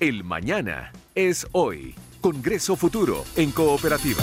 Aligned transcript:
El 0.00 0.22
mañana 0.22 0.92
es 1.16 1.44
hoy. 1.50 1.96
Congreso 2.20 2.76
Futuro 2.76 3.24
en 3.34 3.50
Cooperativa. 3.50 4.22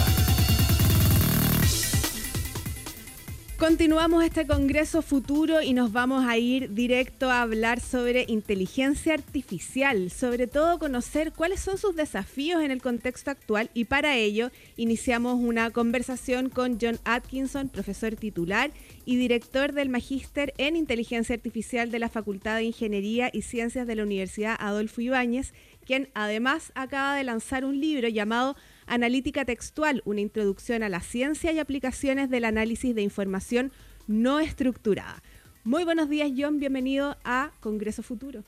Continuamos 3.58 4.22
este 4.22 4.46
Congreso 4.46 5.00
Futuro 5.00 5.62
y 5.62 5.72
nos 5.72 5.90
vamos 5.90 6.26
a 6.26 6.36
ir 6.36 6.74
directo 6.74 7.30
a 7.30 7.40
hablar 7.40 7.80
sobre 7.80 8.26
inteligencia 8.28 9.14
artificial, 9.14 10.10
sobre 10.10 10.46
todo 10.46 10.78
conocer 10.78 11.32
cuáles 11.32 11.60
son 11.60 11.78
sus 11.78 11.96
desafíos 11.96 12.62
en 12.62 12.70
el 12.70 12.82
contexto 12.82 13.30
actual. 13.30 13.70
Y 13.72 13.86
para 13.86 14.14
ello 14.14 14.50
iniciamos 14.76 15.40
una 15.40 15.70
conversación 15.70 16.50
con 16.50 16.76
John 16.78 16.98
Atkinson, 17.04 17.70
profesor 17.70 18.14
titular 18.14 18.72
y 19.06 19.16
director 19.16 19.72
del 19.72 19.88
Magíster 19.88 20.52
en 20.58 20.76
Inteligencia 20.76 21.34
Artificial 21.34 21.90
de 21.90 21.98
la 21.98 22.10
Facultad 22.10 22.56
de 22.56 22.64
Ingeniería 22.64 23.30
y 23.32 23.40
Ciencias 23.40 23.86
de 23.86 23.94
la 23.94 24.02
Universidad 24.02 24.56
Adolfo 24.60 25.00
Ibáñez, 25.00 25.54
quien 25.86 26.10
además 26.12 26.72
acaba 26.74 27.16
de 27.16 27.24
lanzar 27.24 27.64
un 27.64 27.80
libro 27.80 28.06
llamado 28.08 28.54
Analítica 28.86 29.44
Textual, 29.44 30.02
una 30.04 30.20
introducción 30.20 30.82
a 30.82 30.88
la 30.88 31.00
ciencia 31.00 31.52
y 31.52 31.58
aplicaciones 31.58 32.30
del 32.30 32.44
análisis 32.44 32.94
de 32.94 33.02
información 33.02 33.72
no 34.06 34.38
estructurada. 34.38 35.22
Muy 35.64 35.84
buenos 35.84 36.08
días, 36.08 36.30
John. 36.36 36.60
Bienvenido 36.60 37.16
a 37.24 37.50
Congreso 37.60 38.02
Futuro. 38.02 38.44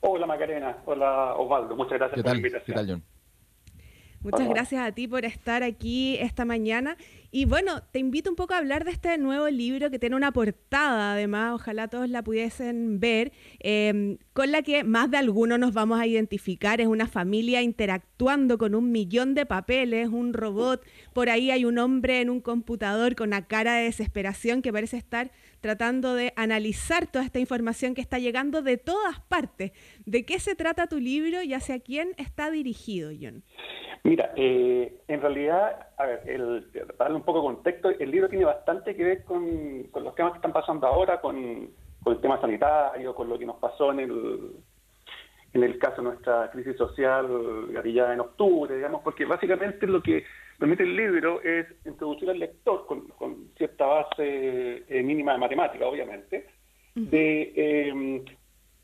Hola, 0.00 0.26
Macarena. 0.26 0.78
Hola, 0.84 1.34
Osvaldo. 1.34 1.74
Muchas 1.74 1.98
gracias 1.98 2.22
por 2.22 2.30
la 2.30 2.36
invitación. 2.36 2.66
¿Qué 2.66 2.72
tal, 2.72 2.86
John? 2.88 3.13
Muchas 4.24 4.48
gracias 4.48 4.82
a 4.82 4.90
ti 4.90 5.06
por 5.06 5.26
estar 5.26 5.62
aquí 5.62 6.16
esta 6.18 6.46
mañana. 6.46 6.96
Y 7.30 7.44
bueno, 7.44 7.82
te 7.92 7.98
invito 7.98 8.30
un 8.30 8.36
poco 8.36 8.54
a 8.54 8.56
hablar 8.56 8.84
de 8.84 8.90
este 8.90 9.18
nuevo 9.18 9.50
libro 9.50 9.90
que 9.90 9.98
tiene 9.98 10.16
una 10.16 10.32
portada, 10.32 11.12
además, 11.12 11.52
ojalá 11.52 11.88
todos 11.88 12.08
la 12.08 12.22
pudiesen 12.22 13.00
ver, 13.00 13.32
em, 13.58 14.16
con 14.32 14.50
la 14.50 14.62
que 14.62 14.82
más 14.82 15.10
de 15.10 15.18
alguno 15.18 15.58
nos 15.58 15.74
vamos 15.74 16.00
a 16.00 16.06
identificar. 16.06 16.80
Es 16.80 16.86
una 16.86 17.06
familia 17.06 17.60
interactuando 17.60 18.56
con 18.56 18.74
un 18.74 18.92
millón 18.92 19.34
de 19.34 19.44
papeles, 19.44 20.08
un 20.08 20.32
robot. 20.32 20.82
Por 21.12 21.28
ahí 21.28 21.50
hay 21.50 21.66
un 21.66 21.78
hombre 21.78 22.22
en 22.22 22.30
un 22.30 22.40
computador 22.40 23.16
con 23.16 23.28
una 23.28 23.46
cara 23.46 23.74
de 23.74 23.84
desesperación 23.84 24.62
que 24.62 24.72
parece 24.72 24.96
estar 24.96 25.32
tratando 25.60 26.14
de 26.14 26.32
analizar 26.36 27.06
toda 27.10 27.26
esta 27.26 27.40
información 27.40 27.94
que 27.94 28.00
está 28.00 28.18
llegando 28.18 28.62
de 28.62 28.78
todas 28.78 29.20
partes. 29.20 29.72
¿De 30.06 30.24
qué 30.24 30.38
se 30.38 30.54
trata 30.54 30.86
tu 30.86 30.98
libro 30.98 31.42
y 31.42 31.52
hacia 31.52 31.78
quién 31.80 32.14
está 32.16 32.50
dirigido, 32.50 33.10
John? 33.20 33.42
Mira, 34.04 34.32
eh, 34.36 35.00
en 35.08 35.20
realidad, 35.22 35.88
a 35.96 36.04
ver, 36.04 36.22
el, 36.26 36.66
para 36.98 37.08
darle 37.08 37.16
un 37.16 37.24
poco 37.24 37.38
de 37.38 37.54
contexto, 37.54 37.88
el 37.88 38.10
libro 38.10 38.28
tiene 38.28 38.44
bastante 38.44 38.94
que 38.94 39.02
ver 39.02 39.24
con, 39.24 39.88
los 39.94 40.14
temas 40.14 40.32
que 40.32 40.38
están 40.38 40.52
pasando 40.52 40.86
ahora, 40.86 41.22
con, 41.22 41.36
el 41.38 42.20
tema 42.20 42.38
sanitario, 42.38 43.14
con 43.14 43.30
lo 43.30 43.38
que 43.38 43.46
nos 43.46 43.56
pasó 43.56 43.92
en 43.92 44.00
el, 44.00 44.50
en 45.54 45.62
el 45.62 45.78
caso 45.78 46.02
de 46.02 46.08
nuestra 46.08 46.50
crisis 46.50 46.76
social 46.76 47.26
ya 47.94 48.12
en 48.12 48.20
octubre, 48.20 48.76
digamos, 48.76 49.00
porque 49.02 49.24
básicamente 49.24 49.86
lo 49.86 50.02
que 50.02 50.22
permite 50.58 50.82
el 50.82 50.94
libro 50.94 51.40
es 51.40 51.66
introducir 51.86 52.28
al 52.28 52.38
lector 52.38 52.84
con, 52.86 53.54
cierta 53.56 53.86
base 53.86 54.84
eh, 54.86 55.02
mínima 55.02 55.32
de 55.32 55.38
matemática, 55.38 55.86
obviamente, 55.86 56.46
de 56.94 57.52
eh, 57.56 58.24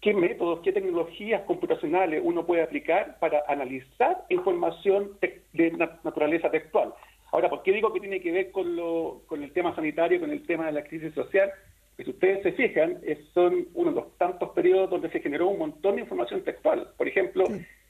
qué 0.00 0.14
métodos, 0.14 0.60
qué 0.60 0.72
tecnologías 0.72 1.42
computacionales 1.42 2.22
uno 2.24 2.46
puede 2.46 2.62
aplicar 2.62 3.18
para 3.18 3.42
analizar 3.48 4.24
información 4.28 5.10
de 5.52 5.72
naturaleza 6.02 6.50
textual. 6.50 6.94
Ahora, 7.32 7.48
¿por 7.48 7.62
qué 7.62 7.72
digo 7.72 7.92
que 7.92 8.00
tiene 8.00 8.20
que 8.20 8.32
ver 8.32 8.50
con, 8.50 8.74
lo, 8.74 9.22
con 9.26 9.42
el 9.42 9.52
tema 9.52 9.74
sanitario, 9.74 10.20
con 10.20 10.30
el 10.30 10.44
tema 10.46 10.66
de 10.66 10.72
la 10.72 10.84
crisis 10.84 11.14
social? 11.14 11.50
Pues 11.96 12.06
si 12.06 12.12
ustedes 12.12 12.42
se 12.42 12.52
fijan, 12.52 12.98
son 13.34 13.68
uno 13.74 13.90
de 13.90 13.96
los 13.96 14.16
tantos 14.16 14.50
periodos 14.50 14.90
donde 14.90 15.10
se 15.10 15.20
generó 15.20 15.48
un 15.48 15.58
montón 15.58 15.96
de 15.96 16.02
información 16.02 16.42
textual. 16.42 16.88
Por 16.96 17.06
ejemplo, 17.06 17.44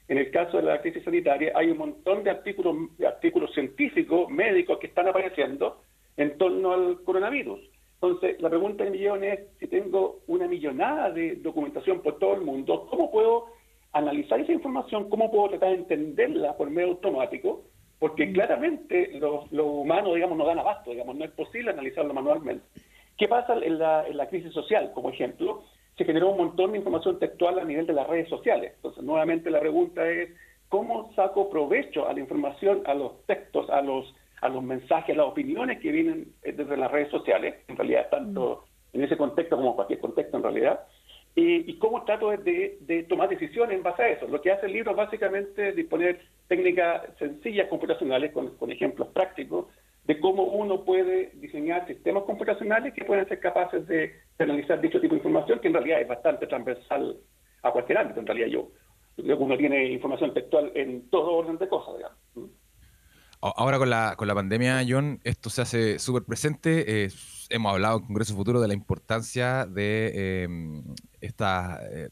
en 0.08 0.18
el 0.18 0.30
caso 0.30 0.56
de 0.56 0.64
la 0.64 0.80
crisis 0.80 1.04
sanitaria, 1.04 1.52
hay 1.54 1.70
un 1.70 1.78
montón 1.78 2.24
de 2.24 2.30
artículos, 2.30 2.96
de 2.98 3.06
artículos 3.06 3.54
científicos, 3.54 4.28
médicos 4.28 4.78
que 4.78 4.88
están 4.88 5.06
apareciendo 5.08 5.80
en 6.16 6.36
torno 6.36 6.72
al 6.72 7.02
coronavirus. 7.04 7.60
Entonces, 8.02 8.40
la 8.40 8.48
pregunta 8.48 8.84
del 8.84 8.94
millón 8.94 9.22
es, 9.24 9.40
si 9.58 9.66
tengo 9.66 10.20
una 10.26 10.48
millonada 10.48 11.10
de 11.10 11.36
documentación 11.36 12.00
por 12.00 12.18
todo 12.18 12.34
el 12.34 12.40
mundo, 12.40 12.86
¿cómo 12.88 13.10
puedo 13.10 13.48
analizar 13.92 14.40
esa 14.40 14.52
información? 14.52 15.10
¿Cómo 15.10 15.30
puedo 15.30 15.50
tratar 15.50 15.70
de 15.70 15.76
entenderla 15.76 16.56
por 16.56 16.70
medio 16.70 16.88
automático? 16.88 17.64
Porque 17.98 18.26
mm. 18.26 18.32
claramente 18.32 19.10
los 19.20 19.52
humanos, 19.52 20.14
digamos, 20.14 20.38
no 20.38 20.46
dan 20.46 20.58
abasto, 20.58 20.92
digamos, 20.92 21.14
no 21.14 21.26
es 21.26 21.30
posible 21.32 21.72
analizarlo 21.72 22.14
manualmente. 22.14 22.64
¿Qué 23.18 23.28
pasa 23.28 23.52
en 23.52 23.78
la, 23.78 24.06
en 24.06 24.16
la 24.16 24.30
crisis 24.30 24.54
social, 24.54 24.92
como 24.94 25.10
ejemplo? 25.10 25.64
Se 25.98 26.06
generó 26.06 26.30
un 26.30 26.38
montón 26.38 26.72
de 26.72 26.78
información 26.78 27.18
textual 27.18 27.58
a 27.58 27.64
nivel 27.64 27.86
de 27.86 27.92
las 27.92 28.06
redes 28.06 28.30
sociales. 28.30 28.72
Entonces, 28.76 29.04
nuevamente 29.04 29.50
la 29.50 29.60
pregunta 29.60 30.08
es, 30.08 30.30
¿cómo 30.70 31.12
saco 31.12 31.50
provecho 31.50 32.08
a 32.08 32.14
la 32.14 32.20
información, 32.20 32.80
a 32.86 32.94
los 32.94 33.26
textos, 33.26 33.68
a 33.68 33.82
los 33.82 34.14
a 34.40 34.48
los 34.48 34.62
mensajes, 34.62 35.14
a 35.14 35.18
las 35.18 35.28
opiniones 35.28 35.80
que 35.80 35.90
vienen 35.90 36.32
eh, 36.42 36.52
desde 36.52 36.76
las 36.76 36.90
redes 36.90 37.10
sociales, 37.10 37.56
en 37.68 37.76
realidad 37.76 38.08
tanto 38.10 38.64
mm. 38.92 38.96
en 38.96 39.04
ese 39.04 39.16
contexto 39.16 39.56
como 39.56 39.70
en 39.70 39.74
cualquier 39.76 40.00
contexto 40.00 40.36
en 40.36 40.42
realidad, 40.42 40.80
y, 41.34 41.74
cómo 41.78 42.04
trato 42.04 42.30
de, 42.30 43.06
tomar 43.08 43.28
decisiones 43.28 43.76
en 43.76 43.82
base 43.82 44.02
a 44.02 44.08
eso. 44.08 44.26
Lo 44.26 44.40
que 44.40 44.50
hace 44.50 44.66
el 44.66 44.72
libro 44.72 44.94
básicamente 44.94 45.68
es 45.68 45.76
disponer 45.76 46.20
técnicas 46.48 47.02
sencillas 47.18 47.68
computacionales 47.68 48.32
con, 48.32 48.70
ejemplos 48.70 49.08
prácticos 49.08 49.66
de 50.04 50.18
cómo 50.18 50.42
uno 50.44 50.84
puede 50.84 51.30
diseñar 51.34 51.86
sistemas 51.86 52.24
computacionales 52.24 52.92
que 52.94 53.04
puedan 53.04 53.28
ser 53.28 53.38
capaces 53.38 53.86
de, 53.86 54.12
analizar 54.38 54.80
dicho 54.80 55.00
tipo 55.00 55.14
de 55.14 55.18
información, 55.18 55.60
que 55.60 55.68
en 55.68 55.74
realidad 55.74 56.00
es 56.00 56.08
bastante 56.08 56.46
transversal 56.46 57.16
a 57.62 57.70
cualquier 57.70 57.98
ámbito. 57.98 58.20
En 58.20 58.26
realidad 58.26 58.48
yo 58.48 58.68
creo 59.16 59.38
que 59.38 59.44
uno 59.44 59.56
tiene 59.56 59.84
información 59.84 60.34
textual 60.34 60.72
en 60.74 61.08
todo 61.10 61.36
orden 61.36 61.58
de 61.58 61.68
cosas, 61.68 61.96
digamos. 61.96 62.50
Ahora 63.42 63.78
con 63.78 63.88
la, 63.88 64.16
con 64.16 64.28
la 64.28 64.34
pandemia, 64.34 64.84
John, 64.86 65.18
esto 65.24 65.48
se 65.48 65.62
hace 65.62 65.98
súper 65.98 66.24
presente. 66.24 67.10
hemos 67.48 67.72
hablado 67.72 67.98
en 67.98 68.04
Congreso 68.04 68.34
Futuro 68.34 68.60
de 68.60 68.68
la 68.68 68.74
importancia 68.74 69.64
de 69.64 70.42
em, 70.42 70.84
eh, 71.22 72.10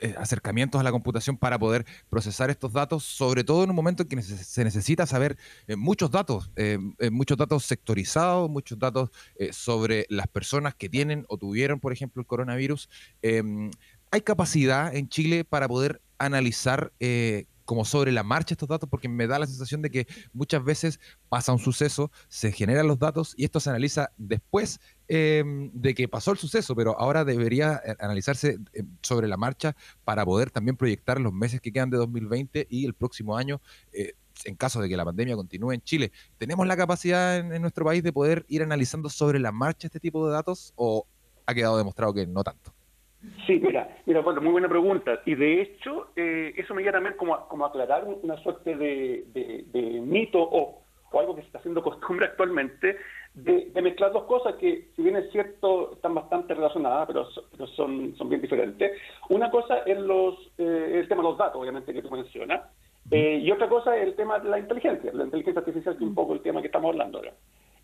eh, 0.00 0.14
acercamientos 0.18 0.78
a 0.78 0.84
la 0.84 0.90
computación 0.90 1.38
para 1.38 1.58
poder 1.58 1.86
procesar 2.10 2.50
estos 2.50 2.74
datos, 2.74 3.04
sobre 3.04 3.42
todo 3.42 3.64
en 3.64 3.70
un 3.70 3.76
momento 3.76 4.02
en 4.02 4.08
que 4.10 4.20
se 4.20 4.64
necesita 4.64 5.06
saber 5.06 5.38
eh, 5.66 5.76
muchos 5.76 6.10
datos, 6.10 6.50
muchos 7.10 7.38
datos 7.38 7.64
sectorizados, 7.64 8.50
muchos 8.50 8.78
datos 8.78 9.08
sobre 9.50 10.04
las 10.10 10.26
personas 10.26 10.74
que 10.74 10.90
tienen 10.90 11.24
o 11.28 11.38
tuvieron, 11.38 11.80
por 11.80 11.94
ejemplo, 11.94 12.20
el 12.20 12.26
coronavirus. 12.26 12.90
Em, 13.22 13.70
¿Hay 14.10 14.20
capacidad 14.20 14.94
en 14.94 15.08
Chile 15.08 15.44
para 15.44 15.68
poder 15.68 16.02
analizar 16.18 16.92
como 17.64 17.84
sobre 17.84 18.12
la 18.12 18.22
marcha 18.22 18.54
estos 18.54 18.68
datos 18.68 18.88
porque 18.88 19.08
me 19.08 19.26
da 19.26 19.38
la 19.38 19.46
sensación 19.46 19.82
de 19.82 19.90
que 19.90 20.06
muchas 20.32 20.64
veces 20.64 21.00
pasa 21.28 21.52
un 21.52 21.58
suceso, 21.58 22.10
se 22.28 22.52
generan 22.52 22.86
los 22.86 22.98
datos 22.98 23.34
y 23.36 23.44
esto 23.44 23.60
se 23.60 23.70
analiza 23.70 24.12
después 24.16 24.80
em, 25.08 25.70
de 25.72 25.94
que 25.94 26.08
pasó 26.08 26.32
el 26.32 26.38
suceso, 26.38 26.74
pero 26.74 26.98
ahora 26.98 27.24
debería 27.24 27.80
eh, 27.84 27.94
analizarse 28.00 28.58
em, 28.72 28.88
sobre 29.02 29.28
la 29.28 29.36
marcha 29.36 29.76
para 30.04 30.24
poder 30.24 30.50
también 30.50 30.76
proyectar 30.76 31.20
los 31.20 31.32
meses 31.32 31.60
que 31.60 31.72
quedan 31.72 31.90
de 31.90 31.98
2020 31.98 32.66
y 32.70 32.84
el 32.84 32.94
próximo 32.94 33.36
año. 33.36 33.60
Eh, 33.92 34.14
en 34.44 34.56
caso 34.56 34.80
de 34.80 34.88
que 34.88 34.96
la 34.96 35.04
pandemia 35.04 35.36
continúe 35.36 35.72
en 35.72 35.82
Chile, 35.82 36.12
¿tenemos 36.38 36.66
la 36.66 36.76
capacidad 36.76 37.36
en, 37.38 37.62
nuestro 37.62 37.84
país 37.84 38.02
de 38.02 38.12
poder 38.12 38.44
ir 38.48 38.62
analizando 38.62 39.08
sobre 39.08 39.38
la 39.38 39.52
marcha 39.52 39.86
este 39.86 40.00
tipo 40.00 40.26
de 40.26 40.32
datos 40.32 40.72
o 40.76 41.06
ha 41.46 41.54
quedado 41.54 41.78
demostrado 41.78 42.12
que 42.12 42.26
no 42.26 42.42
tanto? 42.42 42.73
Sí, 43.46 43.60
mira, 43.62 43.88
mira, 44.06 44.20
bueno, 44.20 44.40
muy 44.40 44.52
buena 44.52 44.68
pregunta. 44.68 45.20
Y 45.26 45.34
de 45.34 45.62
hecho, 45.62 46.08
eh, 46.16 46.54
eso 46.56 46.74
me 46.74 46.82
lleva 46.82 46.94
también 46.94 47.16
como, 47.16 47.46
como 47.48 47.66
aclarar 47.66 48.04
una 48.04 48.36
suerte 48.38 48.76
de, 48.76 50.02
mito 50.02 50.40
o, 50.40 50.80
algo 51.18 51.36
que 51.36 51.42
se 51.42 51.46
está 51.46 51.58
haciendo 51.58 51.82
costumbre 51.82 52.26
actualmente, 52.26 52.96
de, 53.34 53.70
mezclar 53.80 54.12
dos 54.12 54.24
cosas 54.24 54.56
que, 54.56 54.88
si 54.96 55.02
bien 55.02 55.16
es 55.16 55.30
cierto, 55.30 55.92
están 55.92 56.14
bastante 56.14 56.54
relacionadas, 56.54 57.06
pero, 57.06 57.28
son, 57.68 58.16
son 58.16 58.28
bien 58.28 58.40
diferentes. 58.40 58.92
Una 59.28 59.50
cosa 59.50 59.78
es 59.86 59.98
los, 59.98 60.34
eh, 60.58 61.00
el 61.00 61.08
tema 61.08 61.22
de 61.22 61.28
los 61.28 61.38
datos, 61.38 61.60
obviamente, 61.60 61.92
que 61.92 62.02
tú 62.02 62.10
mencionas, 62.10 62.62
eh, 63.10 63.38
y 63.42 63.50
otra 63.50 63.68
cosa 63.68 63.96
es 63.96 64.08
el 64.08 64.16
tema 64.16 64.38
de 64.38 64.48
la 64.48 64.58
inteligencia, 64.58 65.12
la 65.12 65.24
inteligencia 65.24 65.60
artificial, 65.60 65.96
que 65.96 66.04
es 66.04 66.08
un 66.08 66.14
poco 66.14 66.34
el 66.34 66.40
tema 66.40 66.60
que 66.60 66.66
estamos 66.66 66.90
hablando 66.90 67.18
ahora. 67.18 67.34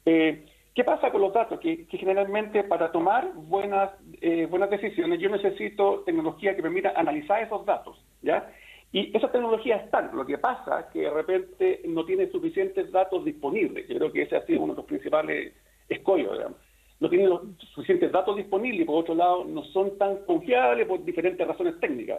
Eh, 0.06 0.44
¿Qué 0.74 0.84
pasa 0.84 1.10
con 1.10 1.20
los 1.20 1.32
datos? 1.32 1.58
Que, 1.58 1.86
generalmente 1.90 2.62
para 2.64 2.92
tomar 2.92 3.32
buenas, 3.34 3.90
eh, 4.20 4.46
buenas 4.46 4.70
decisiones 4.70 5.18
yo 5.18 5.28
necesito 5.28 6.02
tecnología 6.06 6.54
que 6.54 6.62
permita 6.62 6.92
analizar 6.94 7.42
esos 7.42 7.66
datos, 7.66 7.96
¿ya? 8.22 8.52
Y 8.92 9.16
esas 9.16 9.32
tecnologías 9.32 9.84
están. 9.84 10.10
Lo 10.14 10.24
que 10.24 10.38
pasa 10.38 10.80
es 10.80 10.86
que 10.86 11.00
de 11.00 11.10
repente 11.10 11.82
no 11.86 12.04
tiene 12.04 12.30
suficientes 12.30 12.90
datos 12.90 13.24
disponibles. 13.24 13.86
Yo 13.88 13.96
creo 13.96 14.12
que 14.12 14.22
ese 14.22 14.36
ha 14.36 14.46
sido 14.46 14.62
uno 14.62 14.74
de 14.74 14.78
los 14.78 14.86
principales 14.86 15.54
escollos, 15.88 16.32
digamos. 16.32 16.58
No 16.98 17.08
tiene 17.08 17.28
los 17.28 17.42
suficientes 17.74 18.12
datos 18.12 18.36
disponibles 18.36 18.82
y 18.82 18.84
por 18.84 18.96
otro 18.96 19.14
lado 19.14 19.44
no 19.44 19.64
son 19.64 19.96
tan 19.96 20.24
confiables 20.24 20.86
por 20.86 21.04
diferentes 21.04 21.46
razones 21.46 21.78
técnicas. 21.80 22.18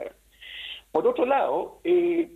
Por 0.91 1.07
otro 1.07 1.25
lado, 1.25 1.79
eh, 1.83 2.29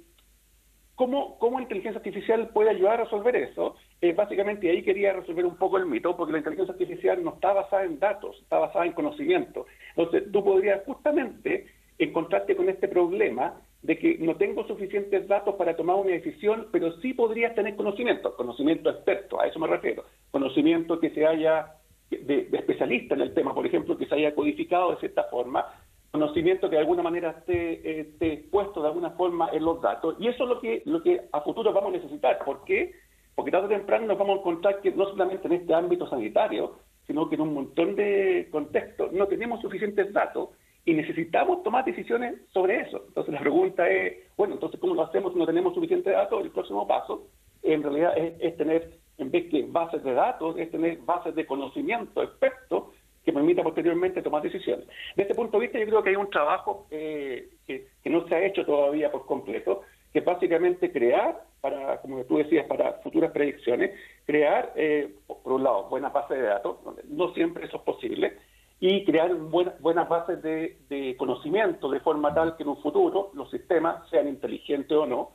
¿Cómo, 0.96 1.38
¿Cómo 1.40 1.60
inteligencia 1.60 1.98
artificial 2.00 2.50
puede 2.50 2.70
ayudar 2.70 3.02
a 3.02 3.04
resolver 3.04 3.36
eso? 3.36 3.76
Eh, 4.02 4.14
básicamente 4.14 4.70
ahí 4.70 4.82
quería 4.82 5.14
resolver 5.14 5.46
un 5.46 5.58
poco 5.58 5.78
el 5.78 5.86
mito, 5.86 6.16
porque 6.16 6.32
la 6.32 6.38
inteligencia 6.40 6.72
artificial 6.74 7.24
no 7.24 7.34
está 7.34 7.54
basada 7.54 7.84
en 7.84 8.00
datos, 8.00 8.40
está 8.42 8.60
basada 8.60 8.86
en 8.86 8.94
conocimiento. 8.94 9.66
Entonces 9.96 10.32
tú 10.32 10.44
podrías 10.44 10.84
justamente 10.86 11.68
encontrarte 11.98 12.56
con 12.56 12.70
este 12.70 12.88
problema 12.88 13.62
de 13.82 13.98
que 14.00 14.18
no 14.20 14.36
tengo 14.36 14.66
suficientes 14.68 15.28
datos 15.28 15.56
para 15.56 15.76
tomar 15.76 15.98
una 15.98 16.12
decisión, 16.12 16.68
pero 16.72 16.94
sí 17.02 17.14
podrías 17.14 17.54
tener 17.56 17.76
conocimiento, 17.76 18.36
conocimiento 18.36 18.90
experto, 18.90 19.40
a 19.40 19.48
eso 19.48 19.60
me 19.60 19.68
refiero, 19.68 20.06
conocimiento 20.32 21.00
que 21.00 21.12
se 21.12 21.26
haya 21.26 21.76
de, 22.10 22.50
especialista 22.52 23.16
en 23.16 23.22
el 23.22 23.34
tema, 23.34 23.54
por 23.54 23.66
ejemplo, 23.66 23.98
que 23.98 24.06
se 24.06 24.16
haya 24.16 24.34
codificado 24.34 24.92
de 24.92 24.98
cierta 24.98 25.24
forma, 25.26 25.66
conocimiento 26.12 26.70
que 26.70 26.76
de 26.76 26.82
alguna 26.82 27.04
manera 27.04 27.32
esté, 27.32 28.02
esté 28.02 28.46
puesto 28.50 28.82
de 28.82 28.88
alguna 28.88 29.12
forma 29.12 29.50
en 29.52 29.64
los 29.64 29.82
datos, 29.82 30.16
y 30.20 30.28
eso 30.28 30.44
es 30.44 30.50
lo 30.50 30.60
que, 30.62 30.82
lo 30.86 31.02
que 31.04 31.22
a 31.32 31.42
futuro 31.42 31.74
vamos 31.74 31.94
a 31.94 31.98
necesitar. 31.98 32.40
¿Por 32.44 32.64
qué? 32.64 32.94
Porque 33.36 33.52
tarde 33.52 33.68
o 33.68 33.70
temprano 33.70 34.08
nos 34.08 34.18
vamos 34.18 34.38
a 34.38 34.40
encontrar 34.40 34.82
que 34.82 34.92
no 34.92 35.06
solamente 35.10 35.48
en 35.48 35.54
este 35.54 35.74
ámbito 35.74 36.08
sanitario, 36.08 36.76
sino 37.06 37.30
que 37.30 37.36
en 37.36 37.42
un 37.42 37.54
montón 37.54 37.96
de 37.96 38.48
contextos 38.52 39.12
no 39.12 39.28
tenemos 39.28 39.62
suficientes 39.62 40.12
datos 40.14 40.50
y 40.86 40.94
necesitamos 40.94 41.64
tomar 41.64 41.84
decisiones 41.84 42.36
sobre 42.54 42.82
eso. 42.82 43.04
Entonces 43.08 43.34
la 43.34 43.40
pregunta 43.40 43.90
es, 43.90 44.18
bueno, 44.38 44.54
entonces 44.54 44.80
¿cómo 44.80 44.96
lo 44.96 45.04
hacemos 45.04 45.34
si 45.34 45.40
no 45.40 45.46
tenemos 45.46 45.74
suficientes 45.74 46.14
datos? 46.14 46.44
El 46.44 46.52
próximo 46.52 46.88
paso 46.88 47.28
en 47.64 47.82
realidad 47.82 48.14
es, 48.18 48.58
tener, 48.58 49.00
en 49.18 49.32
vez 49.32 49.50
que 49.50 49.66
bases 49.68 50.04
de 50.04 50.14
datos, 50.14 50.56
es 50.58 50.70
tener 50.70 51.00
bases 51.00 51.34
de 51.36 51.46
conocimiento 51.46 52.22
experto 52.22 52.85
que 52.85 52.85
permita 53.36 53.62
posteriormente 53.62 54.22
tomar 54.22 54.42
decisiones. 54.42 54.88
De 55.16 55.24
este 55.24 55.36
punto 55.36 55.60
de 55.60 55.68
vista 55.68 55.80
yo 55.80 55.86
creo 55.86 56.04
que 56.04 56.10
hay 56.10 56.16
un 56.16 56.30
trabajo 56.30 56.88
eh, 56.90 57.50
que, 57.68 57.86
no 58.06 58.28
se 58.28 58.36
ha 58.36 58.46
hecho 58.46 58.66
todavía 58.66 59.12
por 59.12 59.26
completo, 59.26 59.82
que 60.12 60.22
básicamente 60.22 60.92
crear, 60.92 61.44
para, 61.62 61.98
como 62.02 62.24
tú 62.24 62.38
decías, 62.38 62.66
para 62.68 62.94
futuras 63.04 63.32
predicciones, 63.32 63.92
crear, 64.26 64.72
eh, 64.76 65.14
por 65.28 65.54
un 65.54 65.64
lado, 65.64 65.90
buenas 65.90 66.14
bases 66.14 66.38
de 66.38 66.44
datos, 66.44 66.78
no 67.10 67.34
siempre 67.34 67.66
eso 67.66 67.78
es 67.78 67.84
posible, 67.84 68.38
y 68.80 69.04
crear 69.06 69.34
buenas 69.36 70.10
bases 70.10 70.42
de, 70.42 71.16
conocimiento 71.18 71.90
de 71.90 72.00
forma 72.00 72.34
tal 72.34 72.56
que 72.56 72.64
en 72.64 72.70
un 72.70 72.82
futuro 72.82 73.32
los 73.34 73.50
sistemas, 73.52 74.10
sean 74.10 74.28
inteligentes 74.28 74.98
o 74.98 75.06
no, 75.06 75.32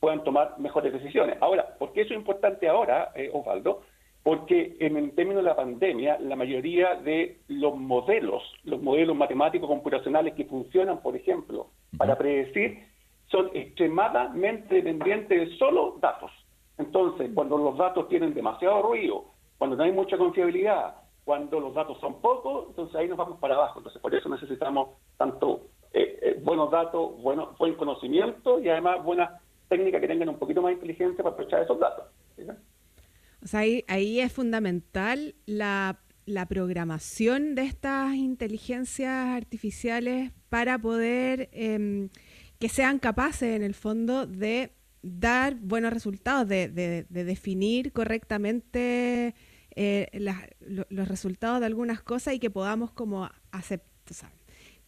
puedan 0.00 0.24
tomar 0.24 0.58
mejores 0.58 0.92
decisiones. 0.92 1.36
Ahora, 1.40 1.76
¿por 1.78 1.92
qué 1.92 2.02
eso 2.02 2.12
es 2.12 2.18
importante 2.18 2.68
ahora, 2.68 3.12
eh, 3.14 3.30
Osvaldo? 3.32 3.82
Porque 4.22 4.76
en 4.78 4.96
el 4.96 5.12
término 5.14 5.38
de 5.38 5.46
la 5.46 5.56
pandemia, 5.56 6.18
la 6.20 6.36
mayoría 6.36 6.94
de 6.94 7.40
los 7.48 7.76
modelos, 7.76 8.42
los 8.64 8.80
modelos 8.80 9.16
matemáticos 9.16 9.68
computacionales 9.68 10.34
que 10.34 10.44
funcionan, 10.44 11.02
por 11.02 11.16
ejemplo, 11.16 11.68
para 11.96 12.16
predecir, 12.16 12.84
son 13.26 13.50
extremadamente 13.54 14.76
dependientes 14.76 15.50
de 15.50 15.56
solo 15.56 15.96
datos. 16.00 16.30
Entonces, 16.78 17.30
cuando 17.34 17.58
los 17.58 17.76
datos 17.76 18.08
tienen 18.08 18.34
demasiado 18.34 18.82
ruido, 18.82 19.24
cuando 19.58 19.76
no 19.76 19.82
hay 19.82 19.92
mucha 19.92 20.16
confiabilidad, 20.16 20.96
cuando 21.24 21.60
los 21.60 21.74
datos 21.74 21.98
son 22.00 22.20
pocos, 22.20 22.66
entonces 22.68 22.94
ahí 22.96 23.08
nos 23.08 23.18
vamos 23.18 23.38
para 23.38 23.54
abajo. 23.54 23.80
Entonces, 23.80 24.00
por 24.00 24.14
eso 24.14 24.28
necesitamos 24.28 24.90
tanto 25.16 25.62
eh, 25.92 26.18
eh, 26.22 26.40
buenos 26.42 26.70
datos, 26.70 27.20
bueno, 27.22 27.54
buen 27.58 27.74
conocimiento 27.74 28.60
y 28.60 28.68
además 28.68 29.04
buenas 29.04 29.40
técnicas 29.68 30.00
que 30.00 30.08
tengan 30.08 30.28
un 30.28 30.38
poquito 30.38 30.62
más 30.62 30.72
inteligencia 30.72 31.22
para 31.22 31.34
aprovechar 31.34 31.62
esos 31.62 31.78
datos. 31.78 32.04
O 33.42 33.46
sea, 33.46 33.60
ahí, 33.60 34.20
es 34.20 34.32
fundamental 34.32 35.34
la, 35.46 36.00
la 36.26 36.46
programación 36.46 37.54
de 37.54 37.64
estas 37.64 38.14
inteligencias 38.14 39.28
artificiales 39.28 40.32
para 40.48 40.78
poder 40.78 41.50
em, 41.52 42.08
que 42.58 42.68
sean 42.68 42.98
capaces, 42.98 43.56
en 43.56 43.62
el 43.62 43.74
fondo, 43.74 44.26
de 44.26 44.72
dar 45.02 45.56
buenos 45.56 45.92
resultados, 45.92 46.46
de, 46.46 46.68
de, 46.68 47.06
de 47.08 47.24
definir 47.24 47.92
correctamente 47.92 49.34
eh, 49.74 50.08
los 50.60 51.08
resultados 51.08 51.60
de 51.60 51.66
algunas 51.66 52.02
cosas 52.02 52.34
y 52.34 52.38
que 52.38 52.50
podamos 52.50 52.92
como 52.92 53.30
aceptar, 53.50 53.90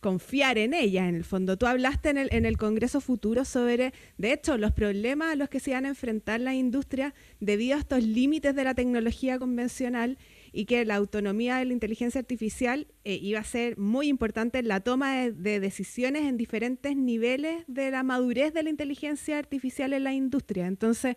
confiar 0.04 0.58
en 0.58 0.74
ellas 0.74 1.08
en 1.08 1.14
el 1.14 1.24
fondo. 1.24 1.56
Tú 1.56 1.64
hablaste 1.64 2.10
en 2.10 2.18
el, 2.18 2.28
en 2.30 2.44
el 2.44 2.58
Congreso 2.58 3.00
Futuro 3.00 3.46
sobre, 3.46 3.94
de 4.18 4.34
hecho, 4.34 4.58
los 4.58 4.70
problemas 4.72 5.32
a 5.32 5.34
los 5.34 5.48
que 5.48 5.60
se 5.60 5.70
van 5.70 5.86
a 5.86 5.88
enfrentar 5.88 6.40
la 6.40 6.54
industria 6.54 7.14
debido 7.40 7.76
a 7.76 7.78
estos 7.78 8.04
límites 8.04 8.54
de 8.54 8.64
la 8.64 8.74
tecnología 8.74 9.38
convencional 9.38 10.18
y 10.52 10.66
que 10.66 10.84
la 10.84 10.96
autonomía 10.96 11.56
de 11.56 11.64
la 11.64 11.72
inteligencia 11.72 12.18
artificial 12.18 12.86
eh, 13.04 13.18
iba 13.22 13.40
a 13.40 13.44
ser 13.44 13.78
muy 13.78 14.08
importante 14.08 14.58
en 14.58 14.68
la 14.68 14.80
toma 14.80 15.16
de, 15.16 15.32
de, 15.32 15.58
decisiones 15.58 16.24
en 16.24 16.36
diferentes 16.36 16.94
niveles 16.94 17.64
de 17.66 17.90
la 17.90 18.02
madurez 18.02 18.52
de 18.52 18.62
la 18.62 18.68
inteligencia 18.68 19.38
artificial 19.38 19.94
en 19.94 20.04
la 20.04 20.12
industria. 20.12 20.66
Entonces, 20.66 21.16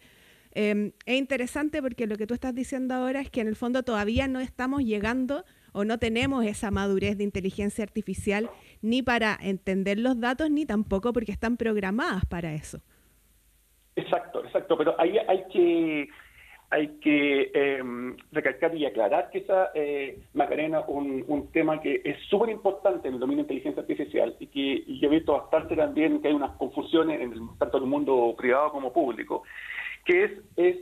Em, 0.60 0.92
es 1.06 1.20
interesante 1.20 1.84
porque 1.84 2.08
lo 2.08 2.18
que 2.18 2.26
tú 2.26 2.34
estás 2.34 2.56
diciendo 2.56 2.96
ahora 2.96 3.22
es 3.22 3.30
que 3.30 3.42
en 3.42 3.48
el 3.48 3.56
fondo 3.56 3.84
todavía 3.84 4.28
no 4.28 4.40
estamos 4.40 4.82
llegando 4.82 5.46
o 5.72 5.86
no 5.86 6.00
tenemos 6.00 6.44
esa 6.48 6.72
madurez 6.72 7.16
de 7.16 7.24
inteligencia 7.24 7.84
artificial 7.84 8.50
ni 8.82 9.02
para 9.02 9.38
entender 9.42 10.00
los 10.00 10.20
datos 10.20 10.50
ni 10.50 10.66
tampoco 10.66 11.14
porque 11.14 11.32
están 11.32 11.58
programadas 11.58 12.26
para 12.26 12.54
eso. 12.54 12.80
Exacto, 13.96 14.44
exacto, 14.46 14.78
pero 14.78 14.96
ahí 15.00 15.18
hay 15.28 15.44
que 15.52 16.10
hay 16.70 17.00
que 17.00 17.50
em, 17.54 18.18
recalcar 18.32 18.76
y 18.76 18.86
aclarar 18.86 19.30
que 19.30 19.40
esa, 19.40 19.72
eh, 19.74 20.20
Macarena, 20.34 20.82
un, 20.88 21.24
un 21.28 21.50
tema 21.52 21.80
que 21.80 22.02
es 22.04 22.18
súper 22.30 22.50
importante 22.50 23.08
en 23.08 23.14
el 23.14 23.20
dominio 23.20 23.46
de 23.46 23.54
inteligencia 23.54 23.82
artificial 23.82 24.36
y 24.40 24.48
que 24.48 24.84
yo 25.00 25.08
he 25.08 25.16
visto 25.16 25.32
bastante 25.32 25.76
también 25.78 26.22
que 26.22 26.28
hay 26.28 26.34
unas 26.34 26.58
confusiones 26.58 27.22
en 27.22 27.58
tanto 27.58 27.78
en 27.78 27.84
el 27.84 27.90
mundo 27.90 28.36
privado 28.38 28.72
como 28.72 28.92
público, 28.92 29.44
que 30.04 30.26
es, 30.26 30.32
es, 30.58 30.78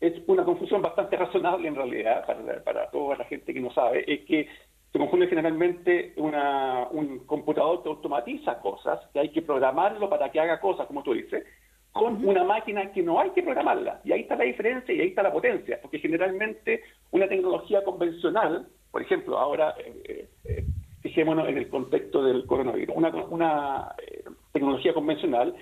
es 0.00 0.14
una 0.26 0.44
confusión 0.44 0.80
bastante 0.80 1.16
razonable 1.16 1.68
en 1.68 1.74
realidad 1.74 2.26
para, 2.26 2.64
para 2.64 2.90
toda 2.90 3.16
la 3.16 3.24
gente 3.24 3.52
que 3.52 3.60
no 3.60 3.70
sabe, 3.72 4.10
es 4.10 4.24
que 4.24 4.48
se 4.92 4.98
confunde 4.98 5.26
generalmente 5.28 6.14
una, 6.16 6.88
un 6.90 7.20
computador 7.26 7.82
que 7.82 7.90
automatiza 7.90 8.58
cosas, 8.60 9.00
que 9.12 9.20
hay 9.20 9.30
que 9.30 9.42
programarlo 9.42 10.08
para 10.08 10.30
que 10.30 10.40
haga 10.40 10.60
cosas, 10.60 10.86
como 10.86 11.02
tú 11.02 11.12
dices, 11.12 11.44
con 11.92 12.24
una 12.26 12.44
máquina 12.44 12.90
que 12.92 13.02
no 13.02 13.20
hay 13.20 13.30
que 13.30 13.42
programarla. 13.42 14.00
Y 14.04 14.12
ahí 14.12 14.22
está 14.22 14.36
la 14.36 14.44
diferencia 14.44 14.94
y 14.94 15.00
ahí 15.00 15.08
está 15.08 15.22
la 15.22 15.32
potencia, 15.32 15.78
porque 15.82 15.98
generalmente 15.98 16.82
una 17.10 17.28
tecnología 17.28 17.84
convencional, 17.84 18.66
por 18.90 19.02
ejemplo, 19.02 19.38
ahora 19.38 19.74
eh, 19.78 20.28
eh, 20.44 20.64
fijémonos 21.02 21.48
en 21.48 21.58
el 21.58 21.68
contexto 21.68 22.22
del 22.22 22.46
coronavirus, 22.46 22.96
una, 22.96 23.08
una 23.26 23.94
eh, 24.06 24.24
tecnología 24.52 24.94
convencional 24.94 25.54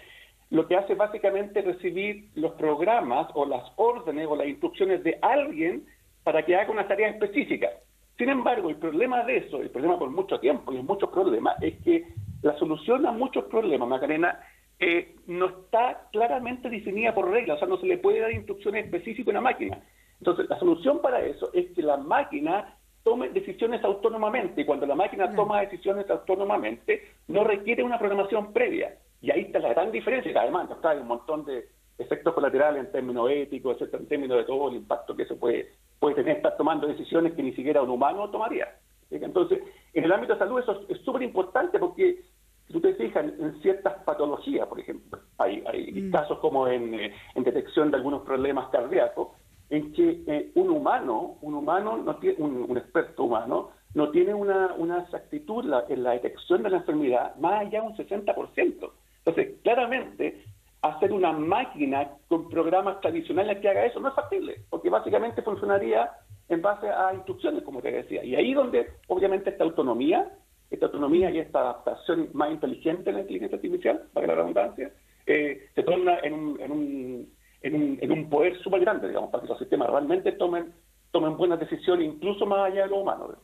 lo 0.51 0.69
que 0.69 0.77
hace 0.77 0.95
básicamente 0.95 1.61
recibir 1.61 2.29
los 2.35 2.53
programas 2.53 3.29
o 3.35 3.47
las 3.47 3.65
órdenes 3.77 4.27
o 4.29 4.37
las 4.37 4.47
instrucciones 4.47 5.03
de 5.03 5.19
alguien 5.21 5.87
para 6.23 6.45
que 6.45 6.55
haga 6.55 6.71
una 6.71 6.87
tarea 6.87 7.09
específica. 7.09 7.71
Sin 8.17 8.31
embargo, 8.31 8.71
el 8.71 8.77
problema 8.77 9.25
de 9.25 9.39
eso, 9.39 9.61
el 9.61 9.71
problema 9.71 9.99
por 9.99 10.11
mucho 10.11 10.41
tiempo 10.41 10.73
y 10.73 10.83
muchos 10.83 11.11
problemas, 11.11 11.61
es 11.63 11.77
que 11.83 12.07
la 12.43 12.57
solución 12.59 13.05
a 13.07 13.13
muchos 13.13 13.45
problemas, 13.45 13.89
Macarena, 13.89 14.41
eh, 14.79 15.17
no 15.27 15.47
está 15.47 16.09
claramente 16.13 16.69
definida 16.71 17.15
por 17.15 17.31
reglas, 17.31 17.57
o 17.57 17.59
sea, 17.59 17.69
no 17.69 17.79
se 17.79 17.87
le 17.87 17.99
puede 17.99 18.21
dar 18.21 18.33
instrucciones 18.33 18.87
específicas 18.87 19.29
a 19.29 19.39
una 19.39 19.41
máquina. 19.41 19.83
Entonces, 20.19 20.49
la 20.49 20.59
solución 20.59 21.01
para 21.03 21.21
eso 21.21 21.51
es 21.53 21.73
que 21.73 21.83
la 21.83 21.99
máquina 21.99 22.79
tome 23.03 23.29
decisiones 23.29 23.85
autónomamente, 23.85 24.63
y 24.63 24.65
cuando 24.65 24.87
la 24.87 24.95
máquina 24.95 25.35
toma 25.35 25.61
decisiones 25.61 26.09
autónomamente, 26.11 27.03
no 27.29 27.45
requiere 27.45 27.83
una 27.83 27.99
programación 27.99 28.53
previa. 28.53 28.97
Y 29.21 29.31
ahí 29.31 29.43
está 29.43 29.59
la 29.59 29.71
gran 29.71 29.93
diferencia, 29.93 30.33
que 30.33 30.39
además 30.39 30.69
nos 30.69 30.81
trae 30.81 31.01
un 31.01 31.07
montón 31.07 31.45
de 31.45 31.69
efectos 31.99 32.35
colaterales 32.35 32.85
en 32.85 32.93
términos 32.93 33.31
éticos, 33.31 33.77
en 33.81 34.09
términos 34.09 34.39
de 34.39 34.45
todo 34.45 34.69
el 34.69 34.77
impacto 34.77 35.15
que 35.17 35.23
eso 35.23 35.39
puede, 35.39 35.73
puede 35.99 36.17
tener, 36.17 36.37
estar 36.37 36.57
tomando 36.57 36.87
decisiones 36.87 37.33
que 37.35 37.43
ni 37.43 37.53
siquiera 37.53 37.83
un 37.83 37.91
humano 37.91 38.31
tomaría. 38.31 38.69
Entonces, 39.11 39.61
en 39.95 40.05
el 40.05 40.13
ámbito 40.13 40.35
de 40.35 40.39
salud 40.41 40.61
eso 40.61 40.85
es 40.89 40.99
súper 41.03 41.23
importante 41.23 41.79
porque 41.79 42.23
si 42.67 42.73
tú 42.73 42.81
te 42.81 42.95
fijas 42.95 43.25
en, 43.25 43.61
ciertas 43.63 44.03
patologías, 44.05 44.67
por 44.67 44.81
ejemplo, 44.81 45.21
hay, 45.39 45.63
hay 45.67 45.93
mm. 45.93 46.11
casos 46.11 46.39
como 46.41 46.67
en, 46.67 46.95
eh, 46.95 47.15
en, 47.35 47.45
detección 47.45 47.91
de 47.91 47.99
algunos 47.99 48.23
problemas 48.23 48.69
cardíacos, 48.71 49.29
en 49.71 49.93
que 49.93 50.23
eh, 50.27 50.51
un 50.55 50.71
humano, 50.71 51.37
un 51.43 51.55
humano, 51.55 51.97
no 51.97 52.17
tiene, 52.17 52.37
un, 52.43 52.77
experto 52.77 53.25
humano, 53.25 53.71
no 53.95 54.11
tiene 54.11 54.35
una, 54.35 54.75
una 54.75 55.03
exactitud 55.03 55.65
en 55.89 56.03
la 56.03 56.11
detección 56.13 56.63
de 56.63 56.71
la 56.71 56.79
enfermedad 56.79 57.37
más 57.37 57.63
allá 57.63 57.81
de 57.81 57.87
un 57.87 57.97
60%. 57.97 58.91
Entonces, 59.19 59.55
claramente, 59.63 60.45
hacer 60.89 61.13
una 61.13 61.33
máquina 61.33 62.11
con 62.29 62.49
programas 62.49 63.01
tradicionales 63.01 63.59
que 63.59 63.69
haga 63.69 63.87
eso 63.87 64.01
no 64.01 64.09
es 64.09 64.15
factible, 64.15 64.65
porque 64.71 64.91
básicamente 64.91 65.43
funcionaría 65.43 66.11
en 66.49 66.63
base 66.63 66.89
a 66.89 67.13
instrucciones, 67.15 67.63
como 67.63 67.83
te 67.83 67.91
decía. 67.91 68.25
Y 68.25 68.35
ahí 68.35 68.55
donde, 68.55 68.87
obviamente, 69.09 69.51
esta 69.51 69.65
autonomía, 69.65 70.31
esta 70.71 70.87
autonomía 70.87 71.31
y 71.31 71.39
esta 71.39 71.61
adaptación 71.61 72.31
más 72.33 72.51
inteligente 72.51 73.11
en 73.11 73.17
la 73.17 73.23
inteligencia 73.23 73.57
artificial, 73.57 74.03
para 74.13 74.27
la 74.29 74.35
redundancia, 74.37 74.93
eh, 75.27 75.69
se 75.75 75.83
torna 75.83 76.19
en 76.21 76.33
un, 76.35 76.61
en 76.61 76.73
un, 76.73 77.33
en 77.63 77.75
un, 77.75 77.99
en 78.01 78.13
un 78.13 78.31
poder 78.31 78.57
súper 78.63 78.81
grande, 78.81 79.09
digamos, 79.09 79.31
para 79.31 79.43
que 79.43 79.49
los 79.49 79.59
sistemas 79.59 79.91
realmente 79.91 80.33
tomen, 80.33 80.73
tomen 81.11 81.37
buenas 81.37 81.59
decisiones, 81.59 82.07
incluso 82.07 82.47
más 82.47 82.71
allá 82.71 82.83
de 82.83 82.91
lo 82.91 82.99
humano. 82.99 83.37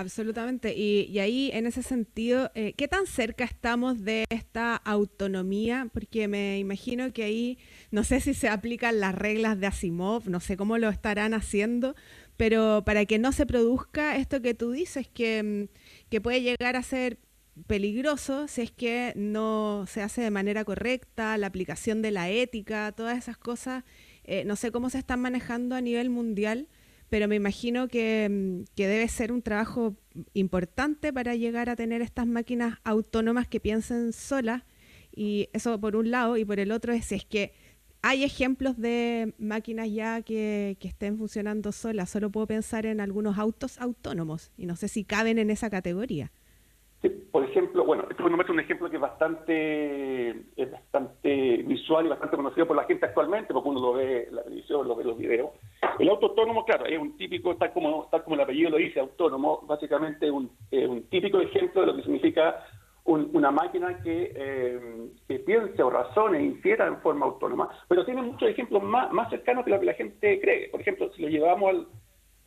Absolutamente. 0.00 0.74
Y, 0.74 1.18
ahí, 1.18 1.50
en 1.52 1.66
ese 1.66 1.82
sentido, 1.82 2.50
eh, 2.54 2.72
¿qué 2.72 2.88
tan 2.88 3.06
cerca 3.06 3.44
estamos 3.44 4.02
de 4.02 4.24
esta 4.30 4.74
autonomía? 4.76 5.88
Porque 5.92 6.26
me 6.26 6.58
imagino 6.58 7.12
que 7.12 7.24
ahí, 7.24 7.58
no 7.90 8.02
sé 8.02 8.20
si 8.20 8.32
se 8.32 8.48
aplican 8.48 8.98
las 8.98 9.14
reglas 9.14 9.60
de 9.60 9.66
Asimov, 9.66 10.26
no 10.30 10.40
sé 10.40 10.56
cómo 10.56 10.78
lo 10.78 10.88
estarán 10.88 11.34
haciendo, 11.34 11.96
pero 12.38 12.82
para 12.86 13.04
que 13.04 13.18
no 13.18 13.30
se 13.32 13.44
produzca 13.44 14.16
esto 14.16 14.40
que 14.40 14.54
tú 14.54 14.70
dices, 14.70 15.06
que, 15.06 15.42
mm, 15.42 16.08
que 16.08 16.20
puede 16.22 16.40
llegar 16.40 16.76
a 16.76 16.82
ser 16.82 17.18
peligroso 17.66 18.48
si 18.48 18.62
es 18.62 18.70
que 18.70 19.12
no 19.16 19.84
se 19.86 20.00
hace 20.00 20.22
de 20.22 20.30
manera 20.30 20.64
correcta, 20.64 21.36
la 21.36 21.48
aplicación 21.48 22.00
de 22.00 22.10
la 22.10 22.30
ética, 22.30 22.92
todas 22.92 23.18
esas 23.18 23.36
cosas. 23.36 23.84
Eh, 24.24 24.44
no 24.46 24.56
sé 24.56 24.72
cómo 24.72 24.88
se 24.88 24.96
están 24.98 25.20
manejando 25.20 25.74
a 25.76 25.82
nivel 25.82 26.08
mundial, 26.08 26.68
pero 27.10 27.28
me 27.28 27.36
imagino 27.36 27.88
que, 27.88 28.28
mm, 28.30 28.74
que, 28.74 28.86
debe 28.86 29.08
ser 29.08 29.32
un 29.32 29.42
trabajo 29.42 29.96
importante 30.32 31.12
para 31.12 31.34
llegar 31.34 31.68
a 31.68 31.76
tener 31.76 32.00
estas 32.02 32.26
máquinas 32.26 32.78
autónomas 32.84 33.48
que 33.48 33.60
piensen 33.60 34.12
solas. 34.12 34.62
Y 35.14 35.50
eso 35.52 35.78
por 35.80 35.96
un 35.96 36.10
lado, 36.10 36.36
y 36.36 36.44
por 36.44 36.60
el 36.60 36.72
otro 36.72 36.92
es 36.92 37.12
es 37.12 37.24
que 37.24 37.52
hay 38.02 38.24
ejemplos 38.24 38.78
de 38.78 39.34
máquinas 39.38 39.90
ya 39.90 40.22
que, 40.22 40.76
que, 40.80 40.88
estén 40.88 41.18
funcionando 41.18 41.72
solas. 41.72 42.08
Solo 42.10 42.30
puedo 42.30 42.46
pensar 42.46 42.86
en 42.86 43.00
algunos 43.00 43.36
autos 43.38 43.78
autónomos 43.78 44.52
y 44.56 44.66
no 44.66 44.76
sé 44.76 44.88
si 44.88 45.04
caben 45.04 45.38
en 45.38 45.50
esa 45.50 45.68
categoría. 45.68 46.32
Sí, 47.02 47.08
por 47.08 47.44
ejemplo, 47.44 47.84
bueno, 47.84 48.04
esto 48.10 48.26
es 48.26 48.50
un 48.50 48.60
ejemplo 48.60 48.90
que 48.90 48.96
es 48.96 49.02
bastante, 49.02 50.30
es 50.30 50.70
bastante 50.70 51.56
visual 51.62 52.04
y 52.04 52.10
bastante 52.10 52.36
conocido 52.36 52.66
por 52.66 52.76
la 52.76 52.84
gente 52.84 53.06
actualmente, 53.06 53.54
porque 53.54 53.68
uno 53.70 53.80
lo 53.80 53.92
ve 53.94 54.26
en 54.28 54.34
la 54.34 54.42
televisión, 54.42 54.86
lo 54.86 54.96
ve 54.96 55.02
en 55.02 55.08
los 55.08 55.18
videos. 55.18 55.50
El 55.98 56.10
auto 56.10 56.26
autónomo, 56.26 56.64
claro, 56.66 56.84
es 56.84 56.98
un 56.98 57.16
típico, 57.16 57.56
tal 57.56 57.72
como, 57.72 58.06
tal 58.10 58.22
como 58.22 58.36
el 58.36 58.42
apellido 58.42 58.70
lo 58.70 58.76
dice, 58.76 59.00
autónomo, 59.00 59.62
básicamente 59.66 60.30
un, 60.30 60.50
un 60.72 61.02
típico 61.04 61.40
ejemplo 61.40 61.80
de 61.80 61.86
lo 61.86 61.96
que 61.96 62.02
significa 62.02 62.66
una 63.04 63.50
máquina 63.50 64.00
que, 64.02 64.32
eh, 64.34 65.10
que, 65.26 65.38
piense 65.40 65.82
o 65.82 65.90
razone, 65.90 66.42
infiera 66.42 66.86
en 66.86 67.00
forma 67.00 67.26
autónoma, 67.26 67.68
pero 67.88 68.04
tiene 68.04 68.22
muchos 68.22 68.48
ejemplos 68.48 68.82
más, 68.82 69.12
más 69.12 69.30
cercanos 69.30 69.64
que 69.64 69.70
lo 69.70 69.80
que 69.80 69.86
la 69.86 69.94
gente 69.94 70.40
cree. 70.40 70.68
Por 70.68 70.80
ejemplo, 70.80 71.10
si 71.14 71.22
lo 71.22 71.28
llevamos 71.28 71.70
al, 71.70 71.86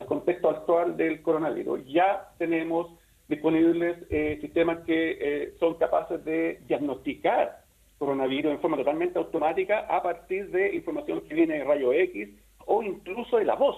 contexto 0.06 0.50
actual 0.50 0.98
del 0.98 1.22
coronavirus, 1.22 1.80
ya 1.86 2.28
tenemos 2.36 2.92
disponibles 3.28 3.98
eh, 4.10 4.38
sistemas 4.40 4.78
que 4.84 5.18
eh, 5.20 5.54
son 5.58 5.74
capaces 5.74 6.24
de 6.24 6.60
diagnosticar 6.66 7.64
coronavirus 7.98 8.52
en 8.52 8.60
forma 8.60 8.76
totalmente 8.76 9.18
automática 9.18 9.80
a 9.80 10.02
partir 10.02 10.50
de 10.50 10.74
información 10.74 11.22
que 11.22 11.34
viene 11.34 11.58
de 11.58 11.64
rayo 11.64 11.92
X 11.92 12.28
o 12.66 12.82
incluso 12.82 13.38
de 13.38 13.44
la 13.44 13.54
voz, 13.54 13.76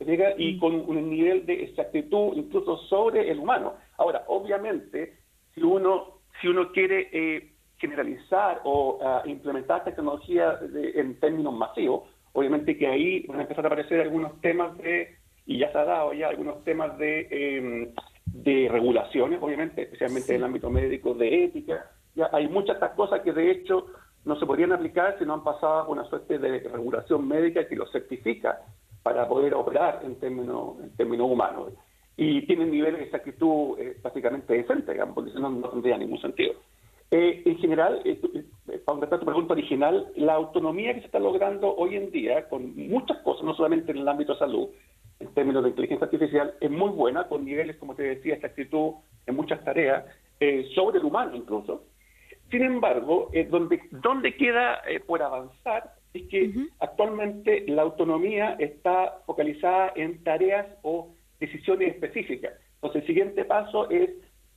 y 0.00 0.54
mm. 0.54 0.58
con 0.60 0.74
un 0.74 1.10
nivel 1.10 1.44
de 1.44 1.64
exactitud 1.64 2.32
incluso 2.34 2.78
sobre 2.88 3.30
el 3.30 3.38
humano. 3.38 3.74
Ahora, 3.98 4.24
obviamente, 4.28 5.18
si 5.54 5.62
uno 5.62 6.20
si 6.40 6.48
uno 6.48 6.72
quiere 6.72 7.08
eh, 7.12 7.52
generalizar 7.76 8.60
o 8.64 8.98
ah, 9.02 9.22
implementar 9.26 9.84
tecnología 9.84 10.58
en 10.72 11.18
términos 11.20 11.52
masivos, 11.52 12.08
obviamente 12.32 12.76
que 12.76 12.86
ahí 12.86 13.26
van 13.26 13.40
a 13.40 13.42
empezar 13.42 13.64
a 13.64 13.68
aparecer 13.68 14.00
algunos 14.00 14.40
temas 14.40 14.76
de, 14.78 15.16
y 15.46 15.58
ya 15.58 15.70
se 15.72 15.78
ha 15.78 15.84
dado 15.84 16.12
ya 16.12 16.28
algunos 16.28 16.62
temas 16.64 16.96
de, 16.98 17.26
em, 17.30 17.94
de 18.32 18.68
regulaciones, 18.70 19.40
obviamente, 19.42 19.82
especialmente 19.82 20.34
en 20.34 20.40
el 20.40 20.44
ámbito 20.44 20.70
médico, 20.70 21.14
de 21.14 21.44
ética. 21.44 21.90
Ya 22.14 22.28
hay 22.32 22.48
muchas 22.48 22.76
estas 22.76 22.92
cosas 22.92 23.20
que 23.20 23.32
de 23.32 23.50
hecho 23.50 23.86
no 24.24 24.38
se 24.38 24.46
podrían 24.46 24.72
aplicar 24.72 25.18
si 25.18 25.24
no 25.24 25.34
han 25.34 25.44
pasado 25.44 25.88
una 25.88 26.04
suerte 26.04 26.38
de 26.38 26.60
regulación 26.60 27.26
médica 27.26 27.66
que 27.66 27.76
los 27.76 27.90
certifica 27.90 28.60
para 29.02 29.28
poder 29.28 29.54
operar 29.54 30.00
en 30.04 30.16
términos, 30.16 30.76
en 30.82 30.94
términos 30.96 31.30
humanos 31.30 31.72
y 32.16 32.42
tienen 32.42 32.70
niveles 32.70 32.98
de 32.98 33.04
exactitud 33.04 33.78
eh, 33.78 33.96
básicamente 34.02 34.52
decentes, 34.52 34.92
digamos, 34.92 35.14
porque 35.14 35.32
no, 35.40 35.48
no 35.48 35.68
tendría 35.70 35.96
ningún 35.96 36.20
sentido. 36.20 36.52
Eh, 37.10 37.42
en 37.46 37.56
general, 37.56 38.02
eh, 38.04 38.20
para 38.66 38.84
contestar 38.84 39.20
tu 39.20 39.24
pregunta 39.24 39.54
original, 39.54 40.12
la 40.16 40.34
autonomía 40.34 40.92
que 40.92 41.00
se 41.00 41.06
está 41.06 41.18
logrando 41.18 41.74
hoy 41.74 41.96
en 41.96 42.10
día 42.10 42.46
con 42.48 42.76
muchas 42.76 43.18
cosas, 43.22 43.44
no 43.44 43.54
solamente 43.54 43.92
en 43.92 43.98
el 43.98 44.08
ámbito 44.08 44.34
de 44.34 44.38
salud, 44.38 44.68
en 45.20 45.32
términos 45.34 45.62
de 45.62 45.70
inteligencia 45.70 46.06
artificial, 46.06 46.54
es 46.60 46.70
muy 46.70 46.90
buena, 46.90 47.28
con 47.28 47.44
niveles, 47.44 47.76
como 47.76 47.94
te 47.94 48.02
decía, 48.02 48.32
de 48.32 48.38
exactitud 48.38 48.94
en 49.26 49.36
muchas 49.36 49.62
tareas, 49.64 50.04
sobre 50.74 50.98
el 50.98 51.04
humano 51.04 51.36
incluso. 51.36 51.84
Sin 52.50 52.62
embargo, 52.62 53.30
donde, 53.50 53.80
donde 53.90 54.34
queda 54.34 54.80
por 55.06 55.22
avanzar 55.22 55.94
es 56.14 56.26
que 56.28 56.52
actualmente 56.80 57.64
la 57.68 57.82
autonomía 57.82 58.56
está 58.58 59.20
focalizada 59.26 59.92
en 59.94 60.24
tareas 60.24 60.66
o 60.82 61.10
decisiones 61.38 61.94
específicas. 61.94 62.54
Entonces, 62.76 63.02
el 63.02 63.06
siguiente 63.06 63.44
paso 63.44 63.88
es 63.90 64.10